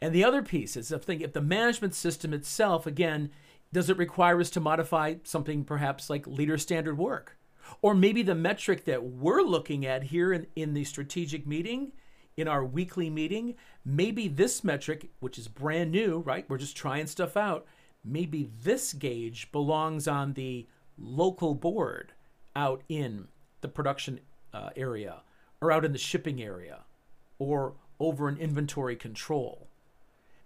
And 0.00 0.14
the 0.14 0.24
other 0.24 0.42
piece 0.42 0.76
is 0.76 0.90
of 0.90 1.04
thinking 1.04 1.24
if 1.24 1.32
the 1.32 1.40
management 1.40 1.94
system 1.94 2.34
itself, 2.34 2.86
again, 2.86 3.30
does 3.72 3.88
it 3.88 3.96
require 3.96 4.40
us 4.40 4.50
to 4.50 4.60
modify 4.60 5.14
something 5.22 5.64
perhaps 5.64 6.10
like 6.10 6.26
leader 6.26 6.58
standard 6.58 6.98
work? 6.98 7.38
Or 7.80 7.94
maybe 7.94 8.22
the 8.22 8.34
metric 8.34 8.84
that 8.84 9.04
we're 9.04 9.42
looking 9.42 9.86
at 9.86 10.02
here 10.04 10.32
in, 10.32 10.46
in 10.56 10.74
the 10.74 10.84
strategic 10.84 11.46
meeting, 11.46 11.92
in 12.36 12.48
our 12.48 12.64
weekly 12.64 13.10
meeting, 13.10 13.54
maybe 13.84 14.26
this 14.28 14.64
metric, 14.64 15.10
which 15.20 15.38
is 15.38 15.48
brand 15.48 15.92
new, 15.92 16.18
right? 16.18 16.48
We're 16.48 16.58
just 16.58 16.76
trying 16.76 17.06
stuff 17.06 17.36
out. 17.36 17.66
Maybe 18.04 18.50
this 18.62 18.92
gauge 18.92 19.52
belongs 19.52 20.08
on 20.08 20.34
the 20.34 20.66
local 20.98 21.54
board 21.54 22.12
out 22.54 22.82
in 22.88 23.28
the 23.60 23.68
production 23.68 24.20
uh, 24.52 24.70
area 24.76 25.22
or 25.60 25.72
out 25.72 25.84
in 25.84 25.92
the 25.92 25.98
shipping 25.98 26.42
area 26.42 26.80
or 27.38 27.74
over 28.00 28.28
an 28.28 28.36
inventory 28.36 28.96
control 28.96 29.68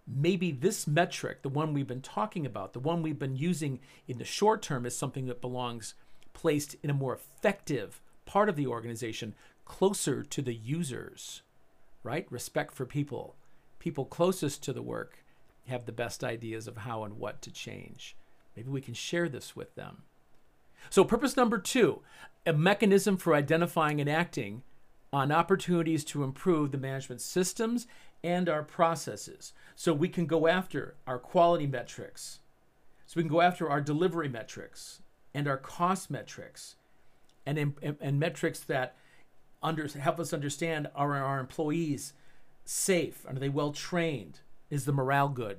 maybe 0.07 0.53
this 0.53 0.87
metric, 0.87 1.43
the 1.43 1.49
one 1.49 1.73
we've 1.73 1.87
been 1.87 2.01
talking 2.01 2.47
about, 2.47 2.73
the 2.73 2.81
one 2.81 3.03
we've 3.03 3.19
been 3.19 3.37
using 3.37 3.81
in 4.07 4.19
the 4.19 4.25
short 4.25 4.63
term, 4.63 4.87
is 4.87 4.97
something 4.97 5.27
that 5.27 5.41
belongs 5.41 5.95
placed 6.33 6.77
in 6.83 6.91
a 6.91 6.95
more 6.95 7.15
effective 7.15 8.01
part 8.25 8.49
of 8.49 8.57
the 8.57 8.67
organization 8.67 9.35
closer 9.65 10.23
to 10.23 10.43
the 10.43 10.55
users, 10.55 11.43
right? 12.03 12.31
Respect 12.31 12.75
for 12.75 12.87
people. 12.87 13.35
People 13.79 14.05
closest 14.05 14.63
to 14.63 14.73
the 14.73 14.83
work 14.83 15.25
have 15.69 15.87
the 15.87 15.93
best 15.93 16.25
ideas 16.25 16.67
of 16.69 16.79
how 16.79 17.05
and 17.05 17.19
what 17.19 17.43
to 17.43 17.51
change. 17.51 18.17
Maybe 18.57 18.71
we 18.71 18.81
can 18.81 18.95
share 18.95 19.29
this 19.29 19.55
with 19.55 19.75
them. 19.75 20.03
So, 20.91 21.05
purpose 21.05 21.37
number 21.37 21.59
two 21.59 22.03
a 22.47 22.53
mechanism 22.53 23.17
for 23.17 23.35
identifying 23.35 24.01
and 24.01 24.09
acting 24.09 24.63
on 25.13 25.33
opportunities 25.33 26.05
to 26.05 26.23
improve 26.23 26.71
the 26.71 26.79
management 26.79 27.21
systems 27.21 27.87
and 28.23 28.49
our 28.49 28.63
processes. 28.63 29.53
So 29.75 29.93
we 29.93 30.09
can 30.09 30.27
go 30.27 30.47
after 30.47 30.95
our 31.07 31.19
quality 31.19 31.67
metrics. 31.67 32.41
So 33.07 33.15
we 33.17 33.23
can 33.23 33.31
go 33.31 33.41
after 33.41 33.69
our 33.69 33.81
delivery 33.81 34.29
metrics 34.29 35.03
and 35.35 35.47
our 35.47 35.57
cost 35.57 36.11
metrics 36.11 36.77
and, 37.45 37.59
and, 37.59 37.97
and 38.01 38.19
metrics 38.19 38.61
that 38.61 38.97
under, 39.63 39.87
help 39.87 40.21
us 40.21 40.33
understand 40.33 40.89
are 40.95 41.15
our 41.15 41.41
employees 41.41 42.13
safe? 42.65 43.25
Are 43.29 43.35
they 43.35 43.49
well 43.49 43.73
trained? 43.73 44.41
Is 44.71 44.85
the 44.85 44.93
morale 44.93 45.29
good? 45.29 45.59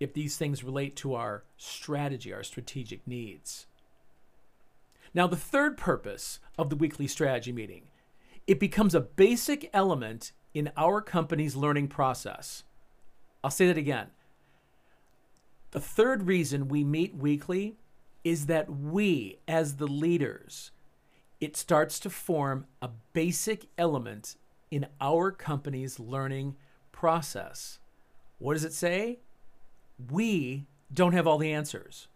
If 0.00 0.12
these 0.12 0.36
things 0.36 0.64
relate 0.64 0.96
to 0.96 1.14
our 1.14 1.44
strategy, 1.56 2.32
our 2.32 2.42
strategic 2.42 3.06
needs. 3.06 3.66
Now, 5.14 5.26
the 5.26 5.36
third 5.36 5.76
purpose 5.76 6.40
of 6.58 6.70
the 6.70 6.76
weekly 6.76 7.06
strategy 7.06 7.52
meeting, 7.52 7.84
it 8.46 8.58
becomes 8.58 8.94
a 8.94 9.00
basic 9.00 9.70
element 9.72 10.32
in 10.52 10.70
our 10.76 11.00
company's 11.00 11.56
learning 11.56 11.88
process. 11.88 12.64
I'll 13.42 13.50
say 13.50 13.66
that 13.68 13.78
again. 13.78 14.08
The 15.70 15.80
third 15.80 16.26
reason 16.26 16.68
we 16.68 16.84
meet 16.84 17.14
weekly 17.14 17.76
is 18.24 18.46
that 18.46 18.70
we, 18.70 19.38
as 19.46 19.76
the 19.76 19.86
leaders, 19.86 20.70
it 21.40 21.56
starts 21.56 21.98
to 22.00 22.10
form 22.10 22.66
a 22.80 22.90
basic 23.12 23.66
element 23.76 24.36
in 24.70 24.86
our 25.00 25.30
company's 25.30 26.00
learning 26.00 26.56
process. 26.90 27.78
What 28.38 28.54
does 28.54 28.64
it 28.64 28.72
say? 28.72 29.18
We 30.10 30.66
don't 30.92 31.12
have 31.12 31.26
all 31.26 31.38
the 31.38 31.52
answers. 31.52 32.08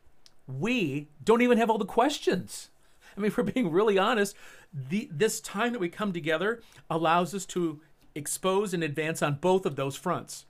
We 0.46 1.08
don't 1.22 1.42
even 1.42 1.58
have 1.58 1.70
all 1.70 1.78
the 1.78 1.84
questions. 1.84 2.70
I 3.16 3.20
mean, 3.20 3.32
we're 3.36 3.44
being 3.44 3.70
really 3.70 3.98
honest, 3.98 4.36
the, 4.72 5.08
this 5.10 5.40
time 5.40 5.72
that 5.72 5.80
we 5.80 5.88
come 5.88 6.12
together 6.12 6.62
allows 6.90 7.34
us 7.34 7.46
to 7.46 7.80
expose 8.14 8.74
and 8.74 8.82
advance 8.82 9.22
on 9.22 9.36
both 9.36 9.64
of 9.66 9.76
those 9.76 9.96
fronts. 9.96 10.44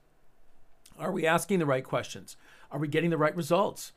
Are 0.99 1.13
we 1.13 1.27
asking 1.27 1.61
the 1.61 1.67
right 1.67 1.85
questions? 1.85 2.37
Are 2.71 2.79
we 2.79 2.89
getting 2.89 3.11
the 3.11 3.17
right 3.17 3.37
results? 3.37 3.93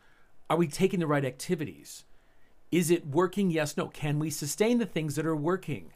Are 0.49 0.57
we 0.57 0.67
taking 0.67 0.99
the 0.99 1.07
right 1.07 1.25
activities? 1.25 2.03
Is 2.71 2.91
it 2.91 3.07
working? 3.07 3.49
Yes, 3.49 3.75
no. 3.75 3.87
Can 3.87 4.19
we 4.19 4.29
sustain 4.29 4.77
the 4.77 4.85
things 4.85 5.15
that 5.15 5.25
are 5.25 5.35
working? 5.35 5.91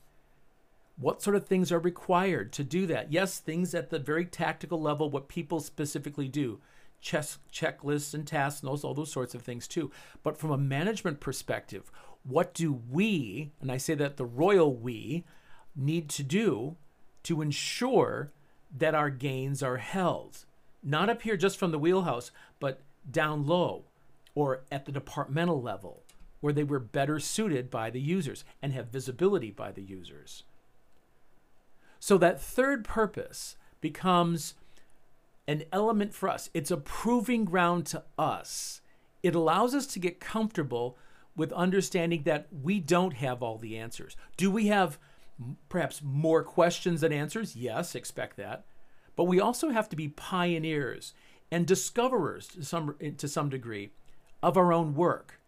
What 0.97 1.21
sort 1.21 1.35
of 1.35 1.45
things 1.45 1.71
are 1.71 1.79
required 1.79 2.53
to 2.53 2.63
do 2.63 2.85
that? 2.87 3.11
Yes, 3.11 3.39
things 3.39 3.75
at 3.75 3.89
the 3.89 3.99
very 3.99 4.25
tactical 4.25 4.81
level, 4.81 5.09
what 5.09 5.27
people 5.27 5.59
specifically 5.59 6.27
do, 6.27 6.59
chess, 7.01 7.37
checklists 7.51 8.13
and 8.13 8.25
tasks, 8.25 8.61
and 8.61 8.69
those, 8.69 8.83
all 8.83 8.93
those 8.93 9.11
sorts 9.11 9.35
of 9.35 9.41
things 9.41 9.67
too. 9.67 9.91
But 10.23 10.37
from 10.37 10.51
a 10.51 10.57
management 10.57 11.19
perspective, 11.19 11.91
what 12.23 12.53
do 12.53 12.81
we, 12.89 13.51
and 13.61 13.71
I 13.71 13.77
say 13.77 13.93
that 13.95 14.17
the 14.17 14.25
royal 14.25 14.73
we, 14.73 15.25
need 15.75 16.09
to 16.09 16.23
do 16.23 16.77
to 17.23 17.41
ensure 17.41 18.31
that 18.77 18.95
our 18.95 19.09
gains 19.09 19.61
are 19.61 19.77
held. 19.77 20.45
Not 20.81 21.09
up 21.09 21.23
here 21.23 21.37
just 21.37 21.57
from 21.57 21.71
the 21.71 21.79
wheelhouse, 21.79 22.31
but 22.59 22.81
down 23.09 23.45
low 23.45 23.83
or 24.33 24.61
at 24.71 24.85
the 24.85 24.91
departmental 24.91 25.61
level 25.61 26.03
where 26.39 26.53
they 26.53 26.63
were 26.63 26.79
better 26.79 27.19
suited 27.19 27.69
by 27.69 27.89
the 27.89 27.99
users 27.99 28.43
and 28.61 28.73
have 28.73 28.87
visibility 28.87 29.51
by 29.51 29.71
the 29.71 29.81
users. 29.81 30.43
So 32.05 32.19
that 32.19 32.39
third 32.39 32.83
purpose 32.83 33.55
becomes 33.81 34.53
an 35.47 35.63
element 35.71 36.13
for 36.13 36.29
us. 36.29 36.51
It's 36.53 36.69
a 36.69 36.77
proving 36.77 37.45
ground 37.45 37.87
to 37.87 38.03
us. 38.15 38.81
It 39.23 39.33
allows 39.33 39.73
us 39.73 39.87
to 39.87 39.99
get 39.99 40.19
comfortable 40.19 40.99
with 41.35 41.51
understanding 41.53 42.21
that 42.25 42.45
we 42.51 42.79
don't 42.79 43.15
have 43.15 43.41
all 43.41 43.57
the 43.57 43.75
answers. 43.79 44.15
Do 44.37 44.51
we 44.51 44.67
have 44.67 44.99
perhaps 45.67 46.03
more 46.03 46.43
questions 46.43 47.01
than 47.01 47.11
answers. 47.11 47.55
Yes, 47.55 47.95
expect 47.95 48.37
that. 48.37 48.65
But 49.15 49.23
we 49.23 49.39
also 49.39 49.69
have 49.69 49.89
to 49.89 49.95
be 49.95 50.09
pioneers 50.09 51.15
and 51.49 51.65
discoverers 51.65 52.49
to 52.49 52.63
some, 52.63 52.95
eh, 53.01 53.13
to 53.17 53.27
some 53.27 53.49
degree 53.49 53.93
of 54.43 54.57
our 54.57 54.71
own 54.71 54.93
work. 54.93 55.39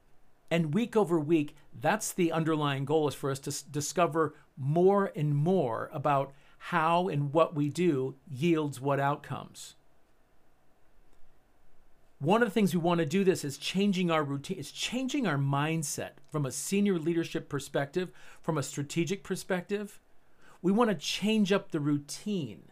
And 0.50 0.74
week 0.74 0.96
over 0.96 1.20
week, 1.20 1.56
that's 1.80 2.12
the 2.12 2.32
underlying 2.32 2.84
goal 2.84 3.08
is 3.08 3.14
for 3.14 3.30
us 3.30 3.38
to 3.42 3.70
discover 3.70 4.34
more 4.58 5.12
and 5.16 5.36
more 5.36 5.92
about 5.94 6.34
how 6.58 7.08
and 7.08 7.34
what 7.34 7.56
we 7.56 7.70
do 7.70 8.16
yields 8.30 8.82
what 8.82 9.00
outcomes. 9.00 9.76
One 12.20 12.42
of 12.42 12.48
the 12.48 12.54
things 12.54 12.74
we 12.74 12.82
want 12.82 13.00
to 13.00 13.06
do 13.06 13.24
this 13.24 13.44
is 13.44 13.60
changing 13.60 14.10
our 14.10 14.24
routine 14.24 14.58
it's 14.58 14.72
changing 14.72 15.28
our 15.28 15.38
mindset 15.38 16.14
from 16.32 16.46
a 16.46 16.52
senior 16.52 16.98
leadership 16.98 17.48
perspective 17.48 18.10
from 18.42 18.58
a 18.58 18.64
strategic 18.64 19.24
perspective. 19.24 20.00
We 20.62 20.72
want 20.72 20.90
to 20.90 20.96
change 20.96 21.52
up 21.52 21.72
the 21.72 21.80
routine. 21.80 22.72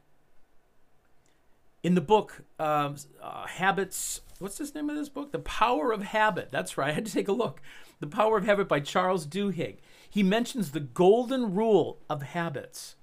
In 1.83 1.93
the 1.93 2.01
book 2.01 2.41
um, 2.57 2.95
uh, 3.21 3.45
habits 3.45 4.21
what's 4.39 4.57
this 4.57 4.73
name 4.73 4.89
of 4.89 4.95
this 4.95 5.09
book? 5.09 5.31
The 5.31 5.39
power 5.39 5.91
of 5.91 6.01
habit. 6.01 6.49
That's 6.51 6.77
right 6.77 6.89
i 6.89 6.93
had 6.93 7.05
to 7.05 7.13
take 7.13 7.27
a 7.27 7.31
look. 7.31 7.61
The 7.99 8.07
power 8.07 8.37
of 8.37 8.45
habit 8.45 8.67
by 8.67 8.79
charles 8.79 9.27
duhigg. 9.27 9.77
He 10.09 10.23
mentions 10.23 10.71
the 10.71 10.79
golden 10.79 11.53
rule 11.53 11.99
of 12.09 12.23
habits 12.23 12.95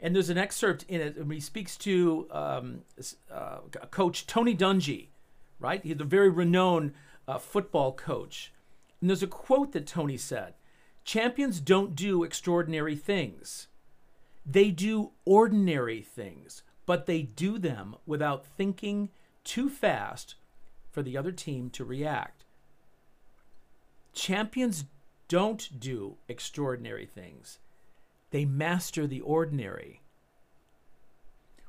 and 0.00 0.14
there's 0.14 0.30
an 0.30 0.38
excerpt 0.38 0.84
in 0.88 1.00
it 1.00 1.18
when 1.18 1.30
he 1.30 1.40
speaks 1.40 1.76
to 1.76 2.26
um, 2.30 2.82
uh, 3.30 3.58
coach 3.90 4.26
tony 4.26 4.54
dungy 4.54 5.08
right? 5.58 5.82
He's 5.82 6.00
a 6.00 6.04
very 6.04 6.28
renowned 6.28 6.92
uh, 7.26 7.38
football 7.38 7.92
coach. 7.92 8.52
And 9.00 9.10
there's 9.10 9.22
a 9.22 9.26
quote 9.26 9.72
that 9.72 9.86
Tony 9.86 10.16
said 10.16 10.54
Champions 11.04 11.60
don't 11.60 11.94
do 11.94 12.24
extraordinary 12.24 12.96
things, 12.96 13.68
they 14.44 14.70
do 14.70 15.12
ordinary 15.24 16.02
things 16.02 16.62
but 16.84 17.06
they 17.06 17.20
do 17.20 17.58
them 17.58 17.96
without 18.06 18.46
thinking 18.46 19.08
too 19.42 19.68
fast 19.68 20.36
for 20.92 21.02
the 21.02 21.16
other 21.16 21.32
team 21.32 21.68
to 21.68 21.84
react. 21.84 22.44
Champions 24.12 24.84
don't 25.26 25.80
do 25.80 26.16
extraordinary 26.28 27.04
things, 27.04 27.58
they 28.36 28.44
master 28.44 29.06
the 29.06 29.22
ordinary. 29.22 30.02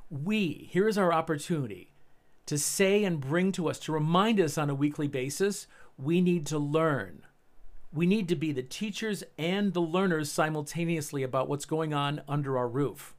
We, 0.10 0.68
here's 0.70 0.98
our 0.98 1.14
opportunity 1.14 1.94
to 2.46 2.58
say 2.58 3.06
and 3.06 3.22
bring 3.22 3.54
to 3.54 3.70
us, 3.70 3.80
to 3.80 3.94
remind 3.94 4.38
us 4.42 4.58
on 4.58 4.70
a 4.70 4.76
weekly 4.76 5.08
basis, 5.08 5.68
we 5.98 6.20
need 6.20 6.46
to 6.48 6.60
learn. 6.60 7.22
We 7.94 8.06
need 8.06 8.28
to 8.28 8.36
be 8.36 8.52
the 8.52 8.64
teachers 8.64 9.24
and 9.38 9.74
the 9.74 9.80
learners 9.80 10.30
simultaneously 10.30 11.24
about 11.24 11.48
what's 11.48 11.64
going 11.64 11.94
on 11.94 12.22
under 12.28 12.58
our 12.58 12.68
roof. 12.68 13.16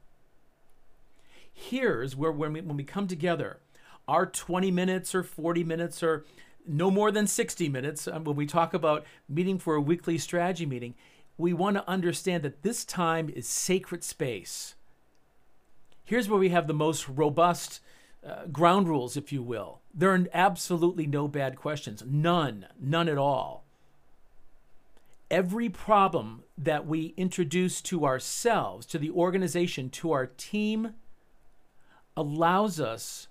Here's 1.50 2.14
where 2.14 2.30
when 2.30 2.52
we, 2.52 2.60
when 2.60 2.76
we 2.76 2.84
come 2.84 3.06
together, 3.06 3.60
our 4.06 4.26
20 4.26 4.70
minutes 4.70 5.14
or 5.14 5.22
40 5.22 5.64
minutes 5.64 6.02
or 6.02 6.26
no 6.66 6.90
more 6.90 7.10
than 7.10 7.26
60 7.26 7.70
minutes, 7.70 8.06
uh, 8.06 8.20
when 8.20 8.36
we 8.36 8.44
talk 8.44 8.74
about 8.74 9.06
meeting 9.26 9.58
for 9.58 9.74
a 9.74 9.80
weekly 9.80 10.18
strategy 10.18 10.66
meeting, 10.66 10.94
we 11.38 11.52
want 11.52 11.76
to 11.76 11.88
understand 11.88 12.42
that 12.42 12.62
this 12.62 12.84
time 12.84 13.30
is 13.30 13.48
sacred 13.48 14.04
space. 14.04 14.74
Here's 16.04 16.28
where 16.28 16.38
we 16.38 16.50
have 16.50 16.66
the 16.66 16.74
most 16.74 17.08
robust 17.08 17.80
uh, 18.26 18.46
ground 18.46 18.88
rules, 18.88 19.16
if 19.16 19.32
you 19.32 19.42
will. 19.42 19.80
There 19.94 20.12
are 20.12 20.26
absolutely 20.34 21.06
no 21.06 21.28
bad 21.28 21.56
questions, 21.56 22.02
none, 22.06 22.66
none 22.78 23.08
at 23.08 23.16
all 23.16 23.64
every 25.30 25.68
problem 25.68 26.42
that 26.56 26.86
we 26.86 27.14
introduce 27.16 27.80
to 27.82 28.04
ourselves, 28.04 28.86
to 28.86 28.98
the 28.98 29.10
organization, 29.10 29.90
to 29.90 30.12
our 30.12 30.26
team, 30.26 30.94
allows 32.16 32.80
us 32.80 33.28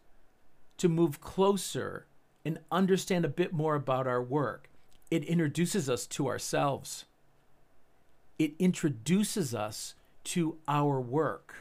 to 0.78 0.88
move 0.88 1.20
closer 1.20 2.06
and 2.46 2.60
understand 2.72 3.26
a 3.26 3.30
bit 3.30 3.52
more 3.52 3.76
about 3.76 4.08
our 4.08 4.22
work. 4.22 4.70
It 5.10 5.24
introduces 5.26 5.90
us 5.90 6.06
to 6.08 6.28
ourselves. 6.28 7.06
It 8.39 8.53
introduces 8.60 9.53
us 9.56 9.96
to 10.25 10.58
our 10.67 11.00
work 11.00 11.56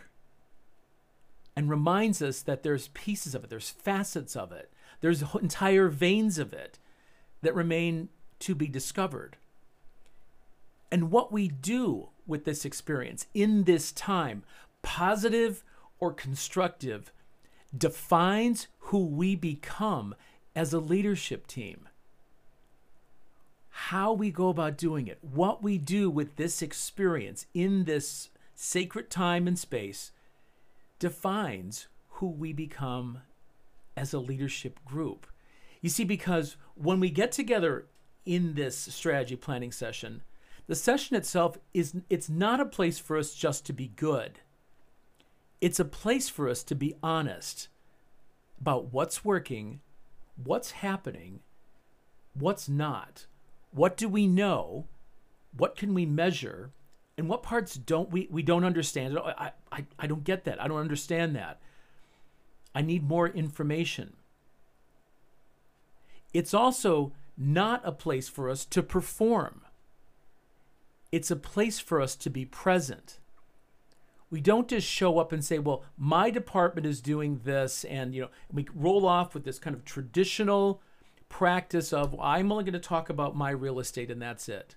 and 1.56 1.70
reminds 1.70 2.20
us 2.20 2.42
that 2.42 2.62
there's 2.62 2.88
pieces 2.88 3.34
of 3.34 3.44
it, 3.44 3.50
there's 3.50 3.70
facets 3.70 4.36
of 4.36 4.52
it, 4.52 4.70
there's 5.00 5.22
entire 5.40 5.88
veins 5.88 6.38
of 6.38 6.52
it 6.52 6.78
that 7.42 7.54
remain 7.54 8.08
to 8.40 8.54
be 8.54 8.66
discovered. 8.66 9.36
And 10.90 11.10
what 11.10 11.32
we 11.32 11.48
do 11.48 12.10
with 12.26 12.44
this 12.44 12.64
experience 12.64 13.26
in 13.34 13.64
this 13.64 13.92
time, 13.92 14.44
positive 14.82 15.64
or 15.98 16.12
constructive, 16.12 17.12
defines 17.76 18.68
who 18.78 19.04
we 19.04 19.34
become 19.34 20.14
as 20.54 20.72
a 20.72 20.80
leadership 20.80 21.46
team. 21.46 21.88
How 23.76 24.14
we 24.14 24.30
go 24.30 24.48
about 24.48 24.78
doing 24.78 25.06
it, 25.06 25.18
what 25.20 25.62
we 25.62 25.76
do 25.76 26.08
with 26.08 26.36
this 26.36 26.62
experience 26.62 27.44
in 27.52 27.84
this 27.84 28.30
sacred 28.54 29.10
time 29.10 29.46
and 29.46 29.58
space, 29.58 30.12
defines 30.98 31.86
who 32.08 32.26
we 32.26 32.54
become 32.54 33.20
as 33.94 34.14
a 34.14 34.18
leadership 34.18 34.80
group. 34.86 35.26
You 35.82 35.90
see, 35.90 36.04
because 36.04 36.56
when 36.74 37.00
we 37.00 37.10
get 37.10 37.32
together 37.32 37.84
in 38.24 38.54
this 38.54 38.76
strategy 38.76 39.36
planning 39.36 39.72
session, 39.72 40.22
the 40.66 40.74
session 40.74 41.14
itself 41.14 41.58
is 41.74 41.96
it's 42.08 42.30
not 42.30 42.60
a 42.60 42.64
place 42.64 42.98
for 42.98 43.18
us 43.18 43.34
just 43.34 43.66
to 43.66 43.74
be 43.74 43.88
good. 43.88 44.40
It's 45.60 45.78
a 45.78 45.84
place 45.84 46.30
for 46.30 46.48
us 46.48 46.62
to 46.64 46.74
be 46.74 46.96
honest 47.02 47.68
about 48.58 48.94
what's 48.94 49.22
working, 49.22 49.80
what's 50.42 50.70
happening, 50.70 51.40
what's 52.32 52.70
not. 52.70 53.26
What 53.76 53.96
do 53.96 54.08
we 54.08 54.26
know? 54.26 54.86
What 55.56 55.76
can 55.76 55.94
we 55.94 56.04
measure? 56.04 56.72
And 57.16 57.28
what 57.28 57.42
parts 57.42 57.76
don't 57.76 58.10
we 58.10 58.26
we 58.30 58.42
don't 58.42 58.64
understand? 58.64 59.18
I, 59.18 59.52
I, 59.70 59.86
I 59.98 60.06
don't 60.06 60.24
get 60.24 60.44
that. 60.44 60.60
I 60.60 60.66
don't 60.66 60.80
understand 60.80 61.36
that. 61.36 61.60
I 62.74 62.82
need 62.82 63.08
more 63.08 63.28
information. 63.28 64.14
It's 66.34 66.52
also 66.52 67.12
not 67.38 67.80
a 67.84 67.92
place 67.92 68.28
for 68.28 68.50
us 68.50 68.64
to 68.64 68.82
perform 68.82 69.62
it's 71.12 71.30
a 71.30 71.36
place 71.36 71.78
for 71.78 72.00
us 72.00 72.16
to 72.16 72.30
be 72.30 72.44
present. 72.44 73.18
We 74.28 74.40
don't 74.40 74.68
just 74.68 74.86
show 74.86 75.18
up 75.18 75.32
and 75.32 75.44
say, 75.44 75.58
well, 75.58 75.84
my 75.96 76.30
department 76.30 76.86
is 76.86 77.00
doing 77.00 77.40
this, 77.44 77.84
and 77.84 78.14
you 78.14 78.22
know, 78.22 78.28
we 78.52 78.66
roll 78.74 79.06
off 79.06 79.32
with 79.32 79.44
this 79.44 79.58
kind 79.58 79.74
of 79.74 79.84
traditional 79.84 80.82
practice 81.28 81.92
of 81.92 82.18
I'm 82.20 82.50
only 82.52 82.64
going 82.64 82.72
to 82.74 82.78
talk 82.78 83.10
about 83.10 83.36
my 83.36 83.50
real 83.50 83.78
estate 83.78 84.10
and 84.10 84.20
that's 84.20 84.48
it. 84.48 84.76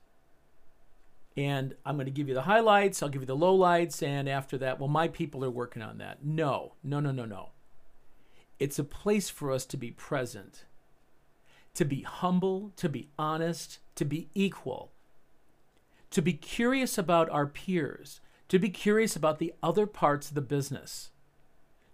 And 1.38 1.76
I'm 1.86 1.96
going 1.96 2.06
to 2.06 2.12
give 2.12 2.28
you 2.28 2.34
the 2.34 2.42
highlights, 2.42 3.02
I'll 3.02 3.10
give 3.10 3.22
you 3.22 3.28
the 3.28 3.38
lowlights, 3.38 4.06
and 4.06 4.28
after 4.28 4.58
that, 4.58 4.80
well, 4.80 4.90
my 4.90 5.08
people 5.08 5.46
are 5.46 5.50
working 5.50 5.82
on 5.82 5.98
that. 6.00 6.26
No, 6.26 6.74
no, 6.84 7.00
no, 7.00 7.12
no, 7.12 7.26
no. 7.26 7.50
It's 8.60 8.80
a 8.80 8.84
place 8.84 9.30
for 9.30 9.52
us 9.52 9.66
to 9.68 9.78
be 9.78 9.92
present, 9.92 10.66
to 11.76 11.86
be 11.86 12.02
humble, 12.02 12.74
to 12.76 12.90
be 12.90 13.10
honest, 13.18 13.80
to 13.96 14.04
be 14.04 14.28
equal 14.34 14.92
to 16.12 16.22
be 16.22 16.34
curious 16.34 16.98
about 16.98 17.30
our 17.30 17.46
peers, 17.46 18.20
to 18.48 18.60
be 18.60 18.70
curious 18.70 19.16
about 19.16 19.40
the 19.40 19.54
other 19.62 19.86
parts 19.86 20.30
of 20.30 20.36
the 20.36 20.42
business, 20.42 21.12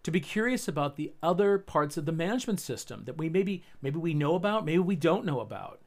to 0.05 0.11
be 0.11 0.19
curious 0.19 0.67
about 0.67 0.97
the 0.97 1.11
other 1.23 1.57
parts 1.57 1.97
of 1.97 2.05
the 2.05 2.11
management 2.11 2.59
system 2.59 3.05
that 3.05 3.17
we 3.17 3.27
maybe 3.27 3.63
maybe 3.81 3.97
we 3.97 4.13
know 4.13 4.35
about, 4.35 4.63
maybe 4.63 4.77
we 4.77 4.95
don't 4.95 5.25
know 5.25 5.39
about. 5.39 5.81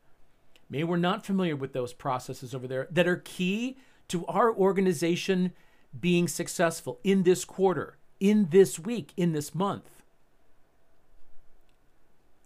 Maybe 0.69 0.83
we're 0.83 0.97
not 0.97 1.25
familiar 1.25 1.55
with 1.55 1.73
those 1.73 1.93
processes 1.93 2.53
over 2.53 2.67
there 2.67 2.89
that 2.91 3.07
are 3.07 3.23
key 3.25 3.79
to 4.09 4.27
our 4.27 4.53
organization 4.53 5.53
being 5.99 6.27
successful 6.27 6.99
in 7.05 7.23
this 7.23 7.45
quarter, 7.45 7.97
in 8.19 8.49
this 8.51 8.77
week, 8.77 9.13
in 9.17 9.35
this 9.35 9.55
month. 9.55 10.03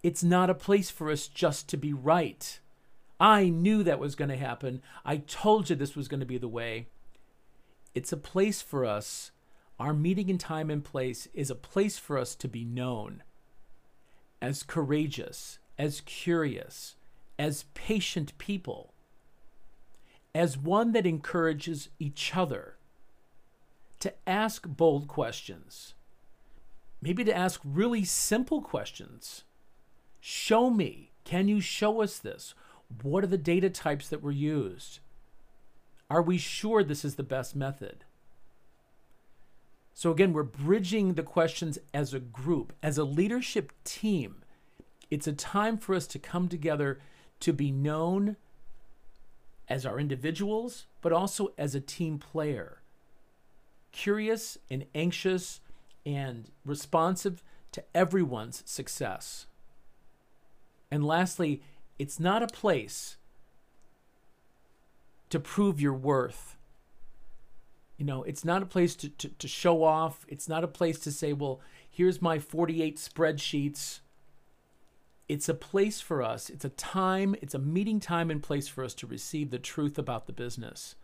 It's 0.02 0.22
not 0.22 0.50
a 0.50 0.54
place 0.54 0.90
for 0.90 1.10
us 1.10 1.26
just 1.26 1.70
to 1.70 1.78
be 1.78 1.94
right. 1.94 2.60
I 3.18 3.48
knew 3.48 3.82
that 3.82 3.98
was 3.98 4.14
going 4.14 4.28
to 4.28 4.36
happen. 4.36 4.82
I 5.06 5.16
told 5.16 5.70
you 5.70 5.76
this 5.76 5.96
was 5.96 6.06
going 6.06 6.20
to 6.20 6.26
be 6.26 6.38
the 6.38 6.48
way. 6.48 6.88
It's 7.94 8.12
a 8.12 8.18
place 8.18 8.60
for 8.60 8.84
us. 8.84 9.30
Our 9.78 9.94
meeting 9.94 10.28
in 10.28 10.38
time 10.38 10.70
and 10.70 10.84
place 10.84 11.28
is 11.34 11.50
a 11.50 11.54
place 11.54 11.98
for 11.98 12.16
us 12.18 12.34
to 12.36 12.48
be 12.48 12.64
known 12.64 13.22
as 14.40 14.62
courageous, 14.62 15.58
as 15.78 16.00
curious, 16.02 16.96
as 17.38 17.64
patient 17.74 18.36
people, 18.38 18.92
as 20.34 20.58
one 20.58 20.92
that 20.92 21.06
encourages 21.06 21.88
each 21.98 22.36
other 22.36 22.76
to 24.00 24.12
ask 24.26 24.66
bold 24.66 25.06
questions, 25.06 25.94
maybe 27.00 27.24
to 27.24 27.36
ask 27.36 27.60
really 27.64 28.04
simple 28.04 28.60
questions. 28.60 29.44
Show 30.20 30.70
me. 30.70 31.10
Can 31.24 31.46
you 31.46 31.60
show 31.60 32.02
us 32.02 32.18
this? 32.18 32.54
What 33.02 33.22
are 33.22 33.28
the 33.28 33.38
data 33.38 33.70
types 33.70 34.08
that 34.08 34.22
were 34.22 34.32
used? 34.32 34.98
Are 36.10 36.22
we 36.22 36.36
sure 36.36 36.82
this 36.82 37.04
is 37.04 37.14
the 37.14 37.22
best 37.22 37.54
method? 37.54 38.04
So, 39.94 40.10
again, 40.10 40.32
we're 40.32 40.42
bridging 40.42 41.14
the 41.14 41.22
questions 41.22 41.78
as 41.92 42.14
a 42.14 42.20
group, 42.20 42.72
as 42.82 42.98
a 42.98 43.04
leadership 43.04 43.72
team. 43.84 44.42
It's 45.10 45.26
a 45.26 45.32
time 45.32 45.76
for 45.76 45.94
us 45.94 46.06
to 46.08 46.18
come 46.18 46.48
together 46.48 47.00
to 47.40 47.52
be 47.52 47.70
known 47.70 48.36
as 49.68 49.84
our 49.84 50.00
individuals, 50.00 50.86
but 51.00 51.12
also 51.12 51.52
as 51.58 51.74
a 51.74 51.80
team 51.80 52.18
player. 52.18 52.80
Curious 53.90 54.56
and 54.70 54.86
anxious 54.94 55.60
and 56.06 56.50
responsive 56.64 57.42
to 57.72 57.84
everyone's 57.94 58.62
success. 58.66 59.46
And 60.90 61.04
lastly, 61.04 61.62
it's 61.98 62.18
not 62.18 62.42
a 62.42 62.46
place 62.46 63.16
to 65.30 65.40
prove 65.40 65.80
your 65.80 65.94
worth. 65.94 66.56
You 68.02 68.08
know, 68.08 68.24
it's 68.24 68.44
not 68.44 68.64
a 68.64 68.66
place 68.66 68.96
to, 68.96 69.10
to, 69.10 69.28
to 69.28 69.46
show 69.46 69.84
off. 69.84 70.26
It's 70.26 70.48
not 70.48 70.64
a 70.64 70.66
place 70.66 70.98
to 70.98 71.12
say, 71.12 71.32
well, 71.32 71.60
here's 71.88 72.20
my 72.20 72.40
48 72.40 72.96
spreadsheets. 72.96 74.00
It's 75.28 75.48
a 75.48 75.54
place 75.54 76.00
for 76.00 76.20
us, 76.20 76.50
it's 76.50 76.64
a 76.64 76.70
time, 76.70 77.36
it's 77.40 77.54
a 77.54 77.60
meeting 77.60 78.00
time 78.00 78.28
and 78.28 78.42
place 78.42 78.66
for 78.66 78.82
us 78.82 78.92
to 78.94 79.06
receive 79.06 79.52
the 79.52 79.60
truth 79.60 80.00
about 80.00 80.26
the 80.26 80.32
business. 80.32 80.96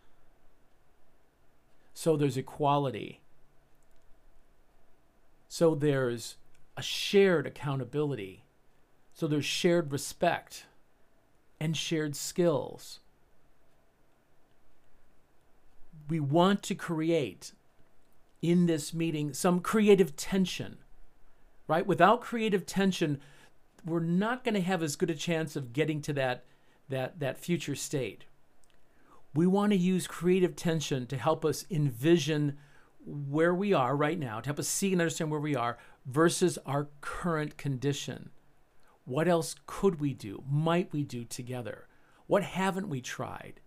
So 1.93 2.17
there's 2.17 2.35
equality. 2.35 3.21
So 5.47 5.75
there's 5.75 6.35
a 6.75 6.81
shared 6.81 7.47
accountability. 7.47 8.43
So 9.13 9.25
there's 9.25 9.45
shared 9.45 9.93
respect 9.93 10.65
and 11.61 11.77
shared 11.77 12.17
skills. 12.17 12.99
We 16.09 16.19
want 16.19 16.63
to 16.63 16.75
create 16.75 17.53
in 18.41 18.65
this 18.65 18.93
meeting 18.93 19.33
some 19.33 19.59
creative 19.59 20.15
tension 20.15 20.79
right? 21.69 21.85
Without 21.85 22.19
creative 22.19 22.65
tension, 22.65 23.21
we're 23.85 23.99
not 24.01 24.43
going 24.43 24.55
to 24.55 24.61
have 24.61 24.83
as 24.83 24.97
good 24.97 25.11
a 25.11 25.15
chance 25.15 25.55
of 25.55 25.71
getting 25.71 26.01
to 26.01 26.13
that, 26.13 26.43
that, 26.89 27.19
that 27.19 27.37
future 27.37 27.75
state. 27.75 28.25
We 29.35 29.45
want 29.45 29.71
to 29.71 29.77
use 29.77 30.07
creative 30.07 30.55
tension 30.55 31.05
to 31.05 31.15
help 31.15 31.45
us 31.45 31.65
envision 31.69 32.57
where 33.05 33.53
we 33.53 33.71
are 33.71 33.95
right 33.95 34.17
now, 34.17 34.41
to 34.41 34.47
help 34.47 34.59
us 34.59 34.67
see 34.67 34.91
and 34.91 34.99
understand 34.99 35.29
where 35.29 35.39
we 35.39 35.55
are 35.55 35.77
versus 36.07 36.57
our 36.65 36.89
current 37.01 37.55
condition. 37.55 38.31
What 39.05 39.27
else 39.27 39.55
could 39.67 40.01
we 40.01 40.13
do? 40.13 40.43
Might 40.49 40.91
we 40.91 41.03
do 41.03 41.23
together? 41.23 41.87
What 42.25 42.43
haven't 42.43 42.89
we 42.89 42.99
tried? 42.99 43.61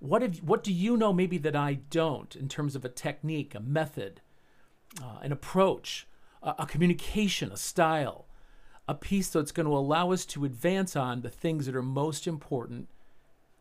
What, 0.00 0.22
have, 0.22 0.38
what 0.38 0.64
do 0.64 0.72
you 0.72 0.96
know 0.96 1.12
maybe 1.12 1.36
that 1.38 1.54
I 1.54 1.74
don't 1.74 2.34
in 2.34 2.48
terms 2.48 2.74
of 2.74 2.84
a 2.84 2.88
technique, 2.88 3.54
a 3.54 3.60
method, 3.60 4.22
uh, 5.00 5.18
an 5.22 5.30
approach, 5.30 6.06
a, 6.42 6.54
a 6.60 6.66
communication, 6.66 7.52
a 7.52 7.56
style, 7.56 8.24
a 8.88 8.94
piece 8.94 9.28
that's 9.28 9.52
going 9.52 9.66
to 9.66 9.76
allow 9.76 10.10
us 10.10 10.24
to 10.26 10.46
advance 10.46 10.96
on 10.96 11.20
the 11.20 11.28
things 11.28 11.66
that 11.66 11.76
are 11.76 11.82
most 11.82 12.26
important 12.26 12.88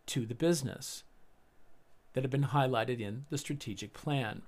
to 0.07 0.25
the 0.25 0.33
business 0.33 1.03
that 2.13 2.23
have 2.23 2.31
been 2.31 2.45
highlighted 2.45 3.01
in 3.01 3.25
the 3.29 3.37
strategic 3.37 3.93
plan? 3.93 4.41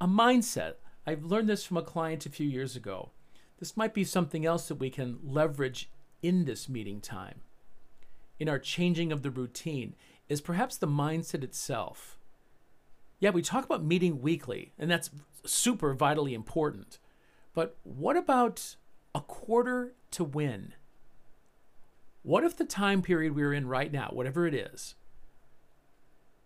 A 0.00 0.06
mindset. 0.06 0.74
I've 1.04 1.24
learned 1.24 1.48
this 1.48 1.64
from 1.64 1.76
a 1.76 1.82
client 1.82 2.26
a 2.26 2.30
few 2.30 2.46
years 2.48 2.76
ago. 2.76 3.10
This 3.58 3.76
might 3.76 3.92
be 3.92 4.04
something 4.04 4.46
else 4.46 4.68
that 4.68 4.76
we 4.76 4.88
can 4.88 5.18
leverage 5.22 5.90
in 6.22 6.44
this 6.44 6.68
meeting 6.68 7.00
time 7.00 7.40
in 8.42 8.48
our 8.48 8.58
changing 8.58 9.12
of 9.12 9.22
the 9.22 9.30
routine 9.30 9.94
is 10.28 10.40
perhaps 10.40 10.76
the 10.76 10.88
mindset 10.88 11.44
itself. 11.44 12.18
Yeah, 13.20 13.30
we 13.30 13.40
talk 13.40 13.64
about 13.64 13.84
meeting 13.84 14.20
weekly, 14.20 14.72
and 14.76 14.90
that's 14.90 15.10
super 15.46 15.94
vitally 15.94 16.34
important. 16.34 16.98
But 17.54 17.76
what 17.84 18.16
about 18.16 18.74
a 19.14 19.20
quarter 19.20 19.94
to 20.10 20.24
win? 20.24 20.74
What 22.24 22.42
if 22.42 22.56
the 22.56 22.64
time 22.64 23.00
period 23.00 23.36
we're 23.36 23.52
in 23.52 23.68
right 23.68 23.92
now, 23.92 24.08
whatever 24.12 24.44
it 24.44 24.54
is, 24.54 24.96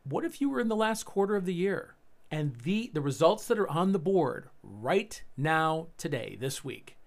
what 0.04 0.22
if 0.22 0.38
you 0.38 0.50
were 0.50 0.61
in 0.61 0.68
the 0.68 0.76
last 0.76 1.04
quarter 1.04 1.35
of 1.35 1.46
the 1.46 1.54
year 1.54 1.94
and 2.30 2.56
the, 2.56 2.90
the 2.92 3.00
results 3.00 3.46
that 3.46 3.59
are 3.59 3.70
on 3.70 3.92
the 3.92 3.98
board 3.98 4.50
right 4.62 5.22
now, 5.35 5.87
today, 5.96 6.37
this 6.38 6.62
week, 6.62 6.98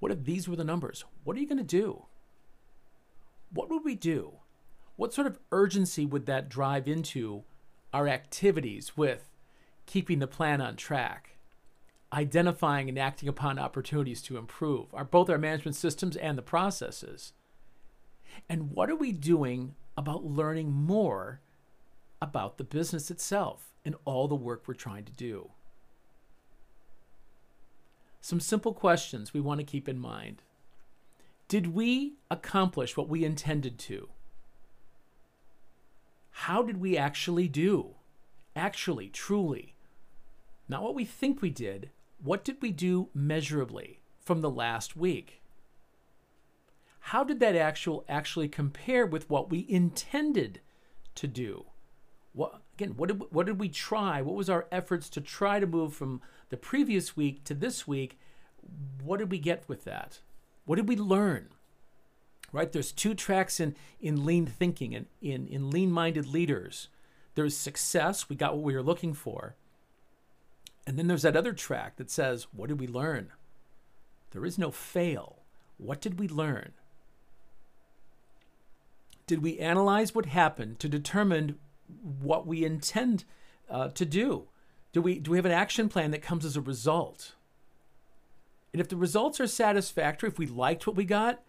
what 0.00 0.10
if 0.10 0.24
these 0.24 0.48
were 0.48 0.56
the 0.56 0.64
numbers? 0.64 1.04
What 1.22 1.36
are 1.36 1.40
you 1.40 1.46
going 1.46 1.58
to 1.58 1.62
do? 1.62 2.06
What 3.56 3.70
would 3.70 3.84
we 3.84 3.94
do? 3.94 4.34
What 4.96 5.14
sort 5.14 5.26
of 5.26 5.38
urgency 5.50 6.04
would 6.04 6.26
that 6.26 6.48
drive 6.48 6.86
into 6.86 7.44
our 7.92 8.06
activities 8.06 8.96
with 8.96 9.30
keeping 9.86 10.18
the 10.18 10.26
plan 10.26 10.60
on 10.60 10.76
track, 10.76 11.38
identifying 12.12 12.88
and 12.88 12.98
acting 12.98 13.28
upon 13.28 13.58
opportunities 13.58 14.20
to 14.22 14.36
improve 14.36 14.94
our, 14.94 15.04
both 15.04 15.30
our 15.30 15.38
management 15.38 15.74
systems 15.74 16.16
and 16.16 16.36
the 16.36 16.42
processes? 16.42 17.32
And 18.48 18.72
what 18.72 18.90
are 18.90 18.96
we 18.96 19.12
doing 19.12 19.74
about 19.96 20.24
learning 20.24 20.72
more 20.72 21.40
about 22.20 22.58
the 22.58 22.64
business 22.64 23.10
itself 23.10 23.72
and 23.86 23.94
all 24.04 24.28
the 24.28 24.34
work 24.34 24.64
we're 24.66 24.74
trying 24.74 25.04
to 25.04 25.12
do? 25.12 25.50
Some 28.20 28.40
simple 28.40 28.74
questions 28.74 29.32
we 29.32 29.40
want 29.40 29.60
to 29.60 29.64
keep 29.64 29.88
in 29.88 29.98
mind. 29.98 30.42
Did 31.48 31.74
we 31.74 32.14
accomplish 32.28 32.96
what 32.96 33.08
we 33.08 33.24
intended 33.24 33.78
to? 33.80 34.08
How 36.30 36.62
did 36.62 36.78
we 36.78 36.96
actually 36.96 37.46
do? 37.46 37.94
Actually, 38.56 39.08
truly. 39.08 39.76
Not 40.68 40.82
what 40.82 40.94
we 40.94 41.04
think 41.04 41.40
we 41.40 41.50
did. 41.50 41.90
What 42.22 42.44
did 42.44 42.60
we 42.60 42.72
do 42.72 43.10
measurably 43.14 44.00
from 44.20 44.40
the 44.40 44.50
last 44.50 44.96
week? 44.96 45.40
How 46.98 47.22
did 47.22 47.38
that 47.38 47.54
actual 47.54 48.04
actually 48.08 48.48
compare 48.48 49.06
with 49.06 49.30
what 49.30 49.48
we 49.48 49.64
intended 49.68 50.60
to 51.14 51.28
do? 51.28 51.66
What 52.32 52.60
again, 52.74 52.96
what 52.96 53.08
did 53.08 53.22
what 53.30 53.46
did 53.46 53.60
we 53.60 53.68
try? 53.68 54.20
What 54.20 54.34
was 54.34 54.50
our 54.50 54.66
efforts 54.72 55.08
to 55.10 55.20
try 55.20 55.60
to 55.60 55.66
move 55.66 55.94
from 55.94 56.20
the 56.48 56.56
previous 56.56 57.16
week 57.16 57.44
to 57.44 57.54
this 57.54 57.86
week? 57.86 58.18
What 59.00 59.18
did 59.18 59.30
we 59.30 59.38
get 59.38 59.68
with 59.68 59.84
that? 59.84 60.18
What 60.66 60.76
did 60.76 60.88
we 60.88 60.96
learn? 60.96 61.48
Right? 62.52 62.70
There's 62.70 62.92
two 62.92 63.14
tracks 63.14 63.58
in, 63.58 63.74
in 64.00 64.24
lean 64.24 64.46
thinking 64.46 64.94
and 64.94 65.06
in, 65.22 65.46
in 65.46 65.70
lean 65.70 65.90
minded 65.90 66.26
leaders. 66.26 66.88
There's 67.34 67.56
success, 67.56 68.28
we 68.28 68.36
got 68.36 68.54
what 68.54 68.62
we 68.62 68.74
were 68.74 68.82
looking 68.82 69.14
for. 69.14 69.56
And 70.86 70.98
then 70.98 71.06
there's 71.06 71.22
that 71.22 71.36
other 71.36 71.52
track 71.52 71.96
that 71.96 72.10
says, 72.10 72.46
what 72.52 72.68
did 72.68 72.80
we 72.80 72.86
learn? 72.86 73.32
There 74.30 74.44
is 74.44 74.58
no 74.58 74.70
fail. 74.70 75.40
What 75.78 76.00
did 76.00 76.18
we 76.18 76.28
learn? 76.28 76.72
Did 79.26 79.42
we 79.42 79.58
analyze 79.58 80.14
what 80.14 80.26
happened 80.26 80.78
to 80.78 80.88
determine 80.88 81.58
what 82.22 82.46
we 82.46 82.64
intend 82.64 83.24
uh, 83.68 83.88
to 83.88 84.04
do? 84.04 84.44
Do 84.92 85.02
we, 85.02 85.18
do 85.18 85.32
we 85.32 85.38
have 85.38 85.46
an 85.46 85.52
action 85.52 85.88
plan 85.88 86.12
that 86.12 86.22
comes 86.22 86.44
as 86.44 86.56
a 86.56 86.60
result? 86.60 87.34
And 88.76 88.80
if 88.82 88.90
the 88.90 88.96
results 88.98 89.40
are 89.40 89.46
satisfactory, 89.46 90.28
if 90.28 90.38
we 90.38 90.44
liked 90.46 90.86
what 90.86 90.96
we 90.96 91.06
got, 91.06 91.42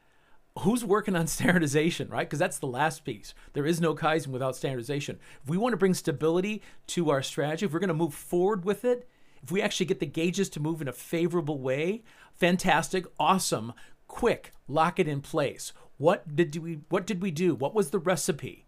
who's 0.59 0.85
working 0.85 1.13
on 1.13 1.27
standardization, 1.27 2.07
right? 2.07 2.25
Because 2.25 2.39
that's 2.39 2.59
the 2.59 2.67
last 2.67 3.03
piece. 3.03 3.33
There 3.51 3.65
is 3.65 3.81
no 3.81 3.93
Kaizen 3.93 4.27
without 4.27 4.55
standardization. 4.55 5.19
If 5.43 5.49
we 5.49 5.57
want 5.57 5.73
to 5.73 5.77
bring 5.77 5.93
stability 5.93 6.61
to 6.87 7.09
our 7.09 7.21
strategy, 7.21 7.65
if 7.65 7.73
we're 7.73 7.79
going 7.79 7.89
to 7.89 7.93
move 7.93 8.13
forward 8.13 8.63
with 8.63 8.85
it, 8.85 9.09
if 9.43 9.51
we 9.51 9.61
actually 9.61 9.87
get 9.87 9.99
the 9.99 10.05
gauges 10.05 10.47
to 10.51 10.61
move 10.61 10.81
in 10.81 10.87
a 10.87 10.93
favorable 10.93 11.59
way, 11.59 12.01
fantastic, 12.33 13.05
awesome, 13.19 13.73
quick, 14.07 14.53
lock 14.69 14.97
it 14.97 15.09
in 15.09 15.19
place. 15.19 15.73
What 15.97 16.33
did 16.33 16.55
we 16.55 16.79
what 16.87 17.05
did 17.05 17.21
we 17.21 17.31
do? 17.31 17.55
What 17.55 17.75
was 17.75 17.89
the 17.89 17.99
recipe? 17.99 18.67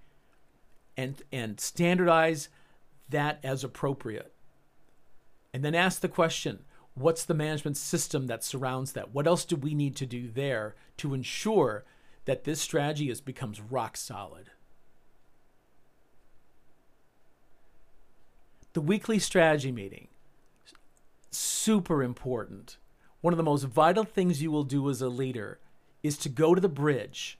And 0.97 1.21
and 1.31 1.61
standardize 1.61 2.49
that 3.07 3.39
as 3.41 3.63
appropriate. 3.63 4.33
And 5.53 5.63
then 5.63 5.75
ask 5.75 6.01
the 6.01 6.09
question, 6.09 6.65
What's 6.99 7.23
the 7.23 7.33
management 7.33 7.77
system 7.77 8.27
that 8.27 8.43
surrounds 8.43 8.91
that? 8.91 9.13
What 9.13 9.25
else 9.25 9.45
do 9.45 9.55
we 9.55 9.73
need 9.73 9.95
to 9.95 10.05
do 10.05 10.27
there 10.27 10.75
to 10.97 11.13
ensure 11.13 11.85
that 12.25 12.43
this 12.43 12.59
strategy 12.59 13.09
is, 13.09 13.21
becomes 13.21 13.61
rock 13.61 13.95
solid? 13.95 14.51
The 18.73 18.81
weekly 18.81 19.17
strategy 19.17 19.71
meeting, 19.71 20.09
super 21.31 22.03
important. 22.03 22.75
One 23.21 23.33
of 23.33 23.37
the 23.37 23.43
most 23.43 23.63
vital 23.63 24.03
things 24.03 24.41
you 24.41 24.51
will 24.51 24.65
do 24.65 24.89
as 24.89 25.01
a 25.01 25.07
leader 25.07 25.59
is 26.03 26.17
to 26.17 26.29
go 26.29 26.53
to 26.53 26.59
the 26.59 26.67
bridge 26.67 27.39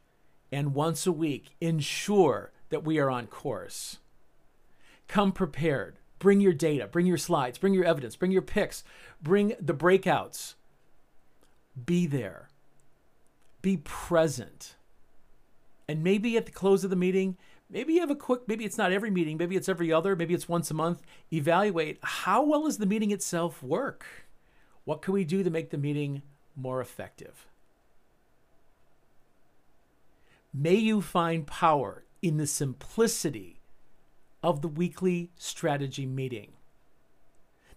and 0.53 0.73
once 0.73 1.05
a 1.05 1.11
week 1.11 1.57
ensure 1.59 2.53
that 2.69 2.85
we 2.85 2.97
are 2.97 3.09
on 3.09 3.27
course. 3.27 3.97
Come 5.09 5.33
prepared. 5.33 5.97
Bring 6.19 6.41
your 6.41 6.53
data, 6.53 6.85
bring 6.87 7.05
your 7.05 7.17
slides, 7.17 7.57
bring 7.57 7.73
your 7.73 7.85
evidence, 7.85 8.15
bring 8.15 8.31
your 8.31 8.41
picks, 8.41 8.83
bring 9.21 9.53
the 9.59 9.73
breakouts. 9.73 10.55
Be 11.85 12.05
there. 12.05 12.49
Be 13.61 13.77
present. 13.77 14.75
And 15.87 16.03
maybe 16.03 16.37
at 16.37 16.45
the 16.45 16.51
close 16.51 16.83
of 16.83 16.89
the 16.89 16.95
meeting, 16.95 17.37
maybe 17.69 17.93
you 17.93 18.01
have 18.01 18.11
a 18.11 18.15
quick, 18.15 18.41
maybe 18.47 18.65
it's 18.65 18.77
not 18.77 18.91
every 18.91 19.09
meeting, 19.09 19.37
maybe 19.37 19.55
it's 19.55 19.69
every 19.69 19.91
other, 19.91 20.15
maybe 20.15 20.33
it's 20.33 20.49
once 20.49 20.69
a 20.69 20.73
month. 20.73 21.01
Evaluate 21.31 21.99
how 22.01 22.43
well 22.43 22.63
does 22.63 22.77
the 22.77 22.85
meeting 22.85 23.11
itself 23.11 23.63
work? 23.63 24.05
What 24.83 25.01
can 25.01 25.13
we 25.13 25.23
do 25.23 25.43
to 25.43 25.49
make 25.49 25.69
the 25.69 25.77
meeting 25.77 26.21
more 26.55 26.81
effective? 26.81 27.47
May 30.53 30.75
you 30.75 31.01
find 31.01 31.47
power 31.47 32.03
in 32.21 32.37
the 32.37 32.47
simplicity 32.47 33.58
of 34.43 34.61
the 34.61 34.67
weekly 34.67 35.31
strategy 35.35 36.05
meeting. 36.05 36.53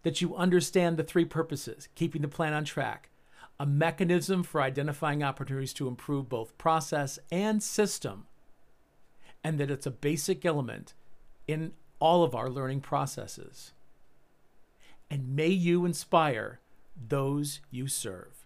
That 0.02 0.20
you 0.20 0.36
understand 0.36 0.96
the 0.96 1.04
three 1.04 1.24
purposes 1.24 1.88
keeping 1.94 2.22
the 2.22 2.28
plan 2.28 2.52
on 2.52 2.64
track, 2.64 3.10
a 3.58 3.66
mechanism 3.66 4.42
for 4.42 4.60
identifying 4.60 5.22
opportunities 5.22 5.72
to 5.74 5.88
improve 5.88 6.28
both 6.28 6.58
process 6.58 7.18
and 7.30 7.62
system, 7.62 8.26
and 9.44 9.58
that 9.58 9.70
it's 9.70 9.86
a 9.86 9.90
basic 9.90 10.44
element 10.44 10.94
in 11.46 11.72
all 11.98 12.24
of 12.24 12.34
our 12.34 12.50
learning 12.50 12.80
processes. 12.80 13.72
And 15.10 15.36
may 15.36 15.48
you 15.48 15.84
inspire 15.84 16.60
those 16.96 17.60
you 17.70 17.86
serve. 17.86 18.41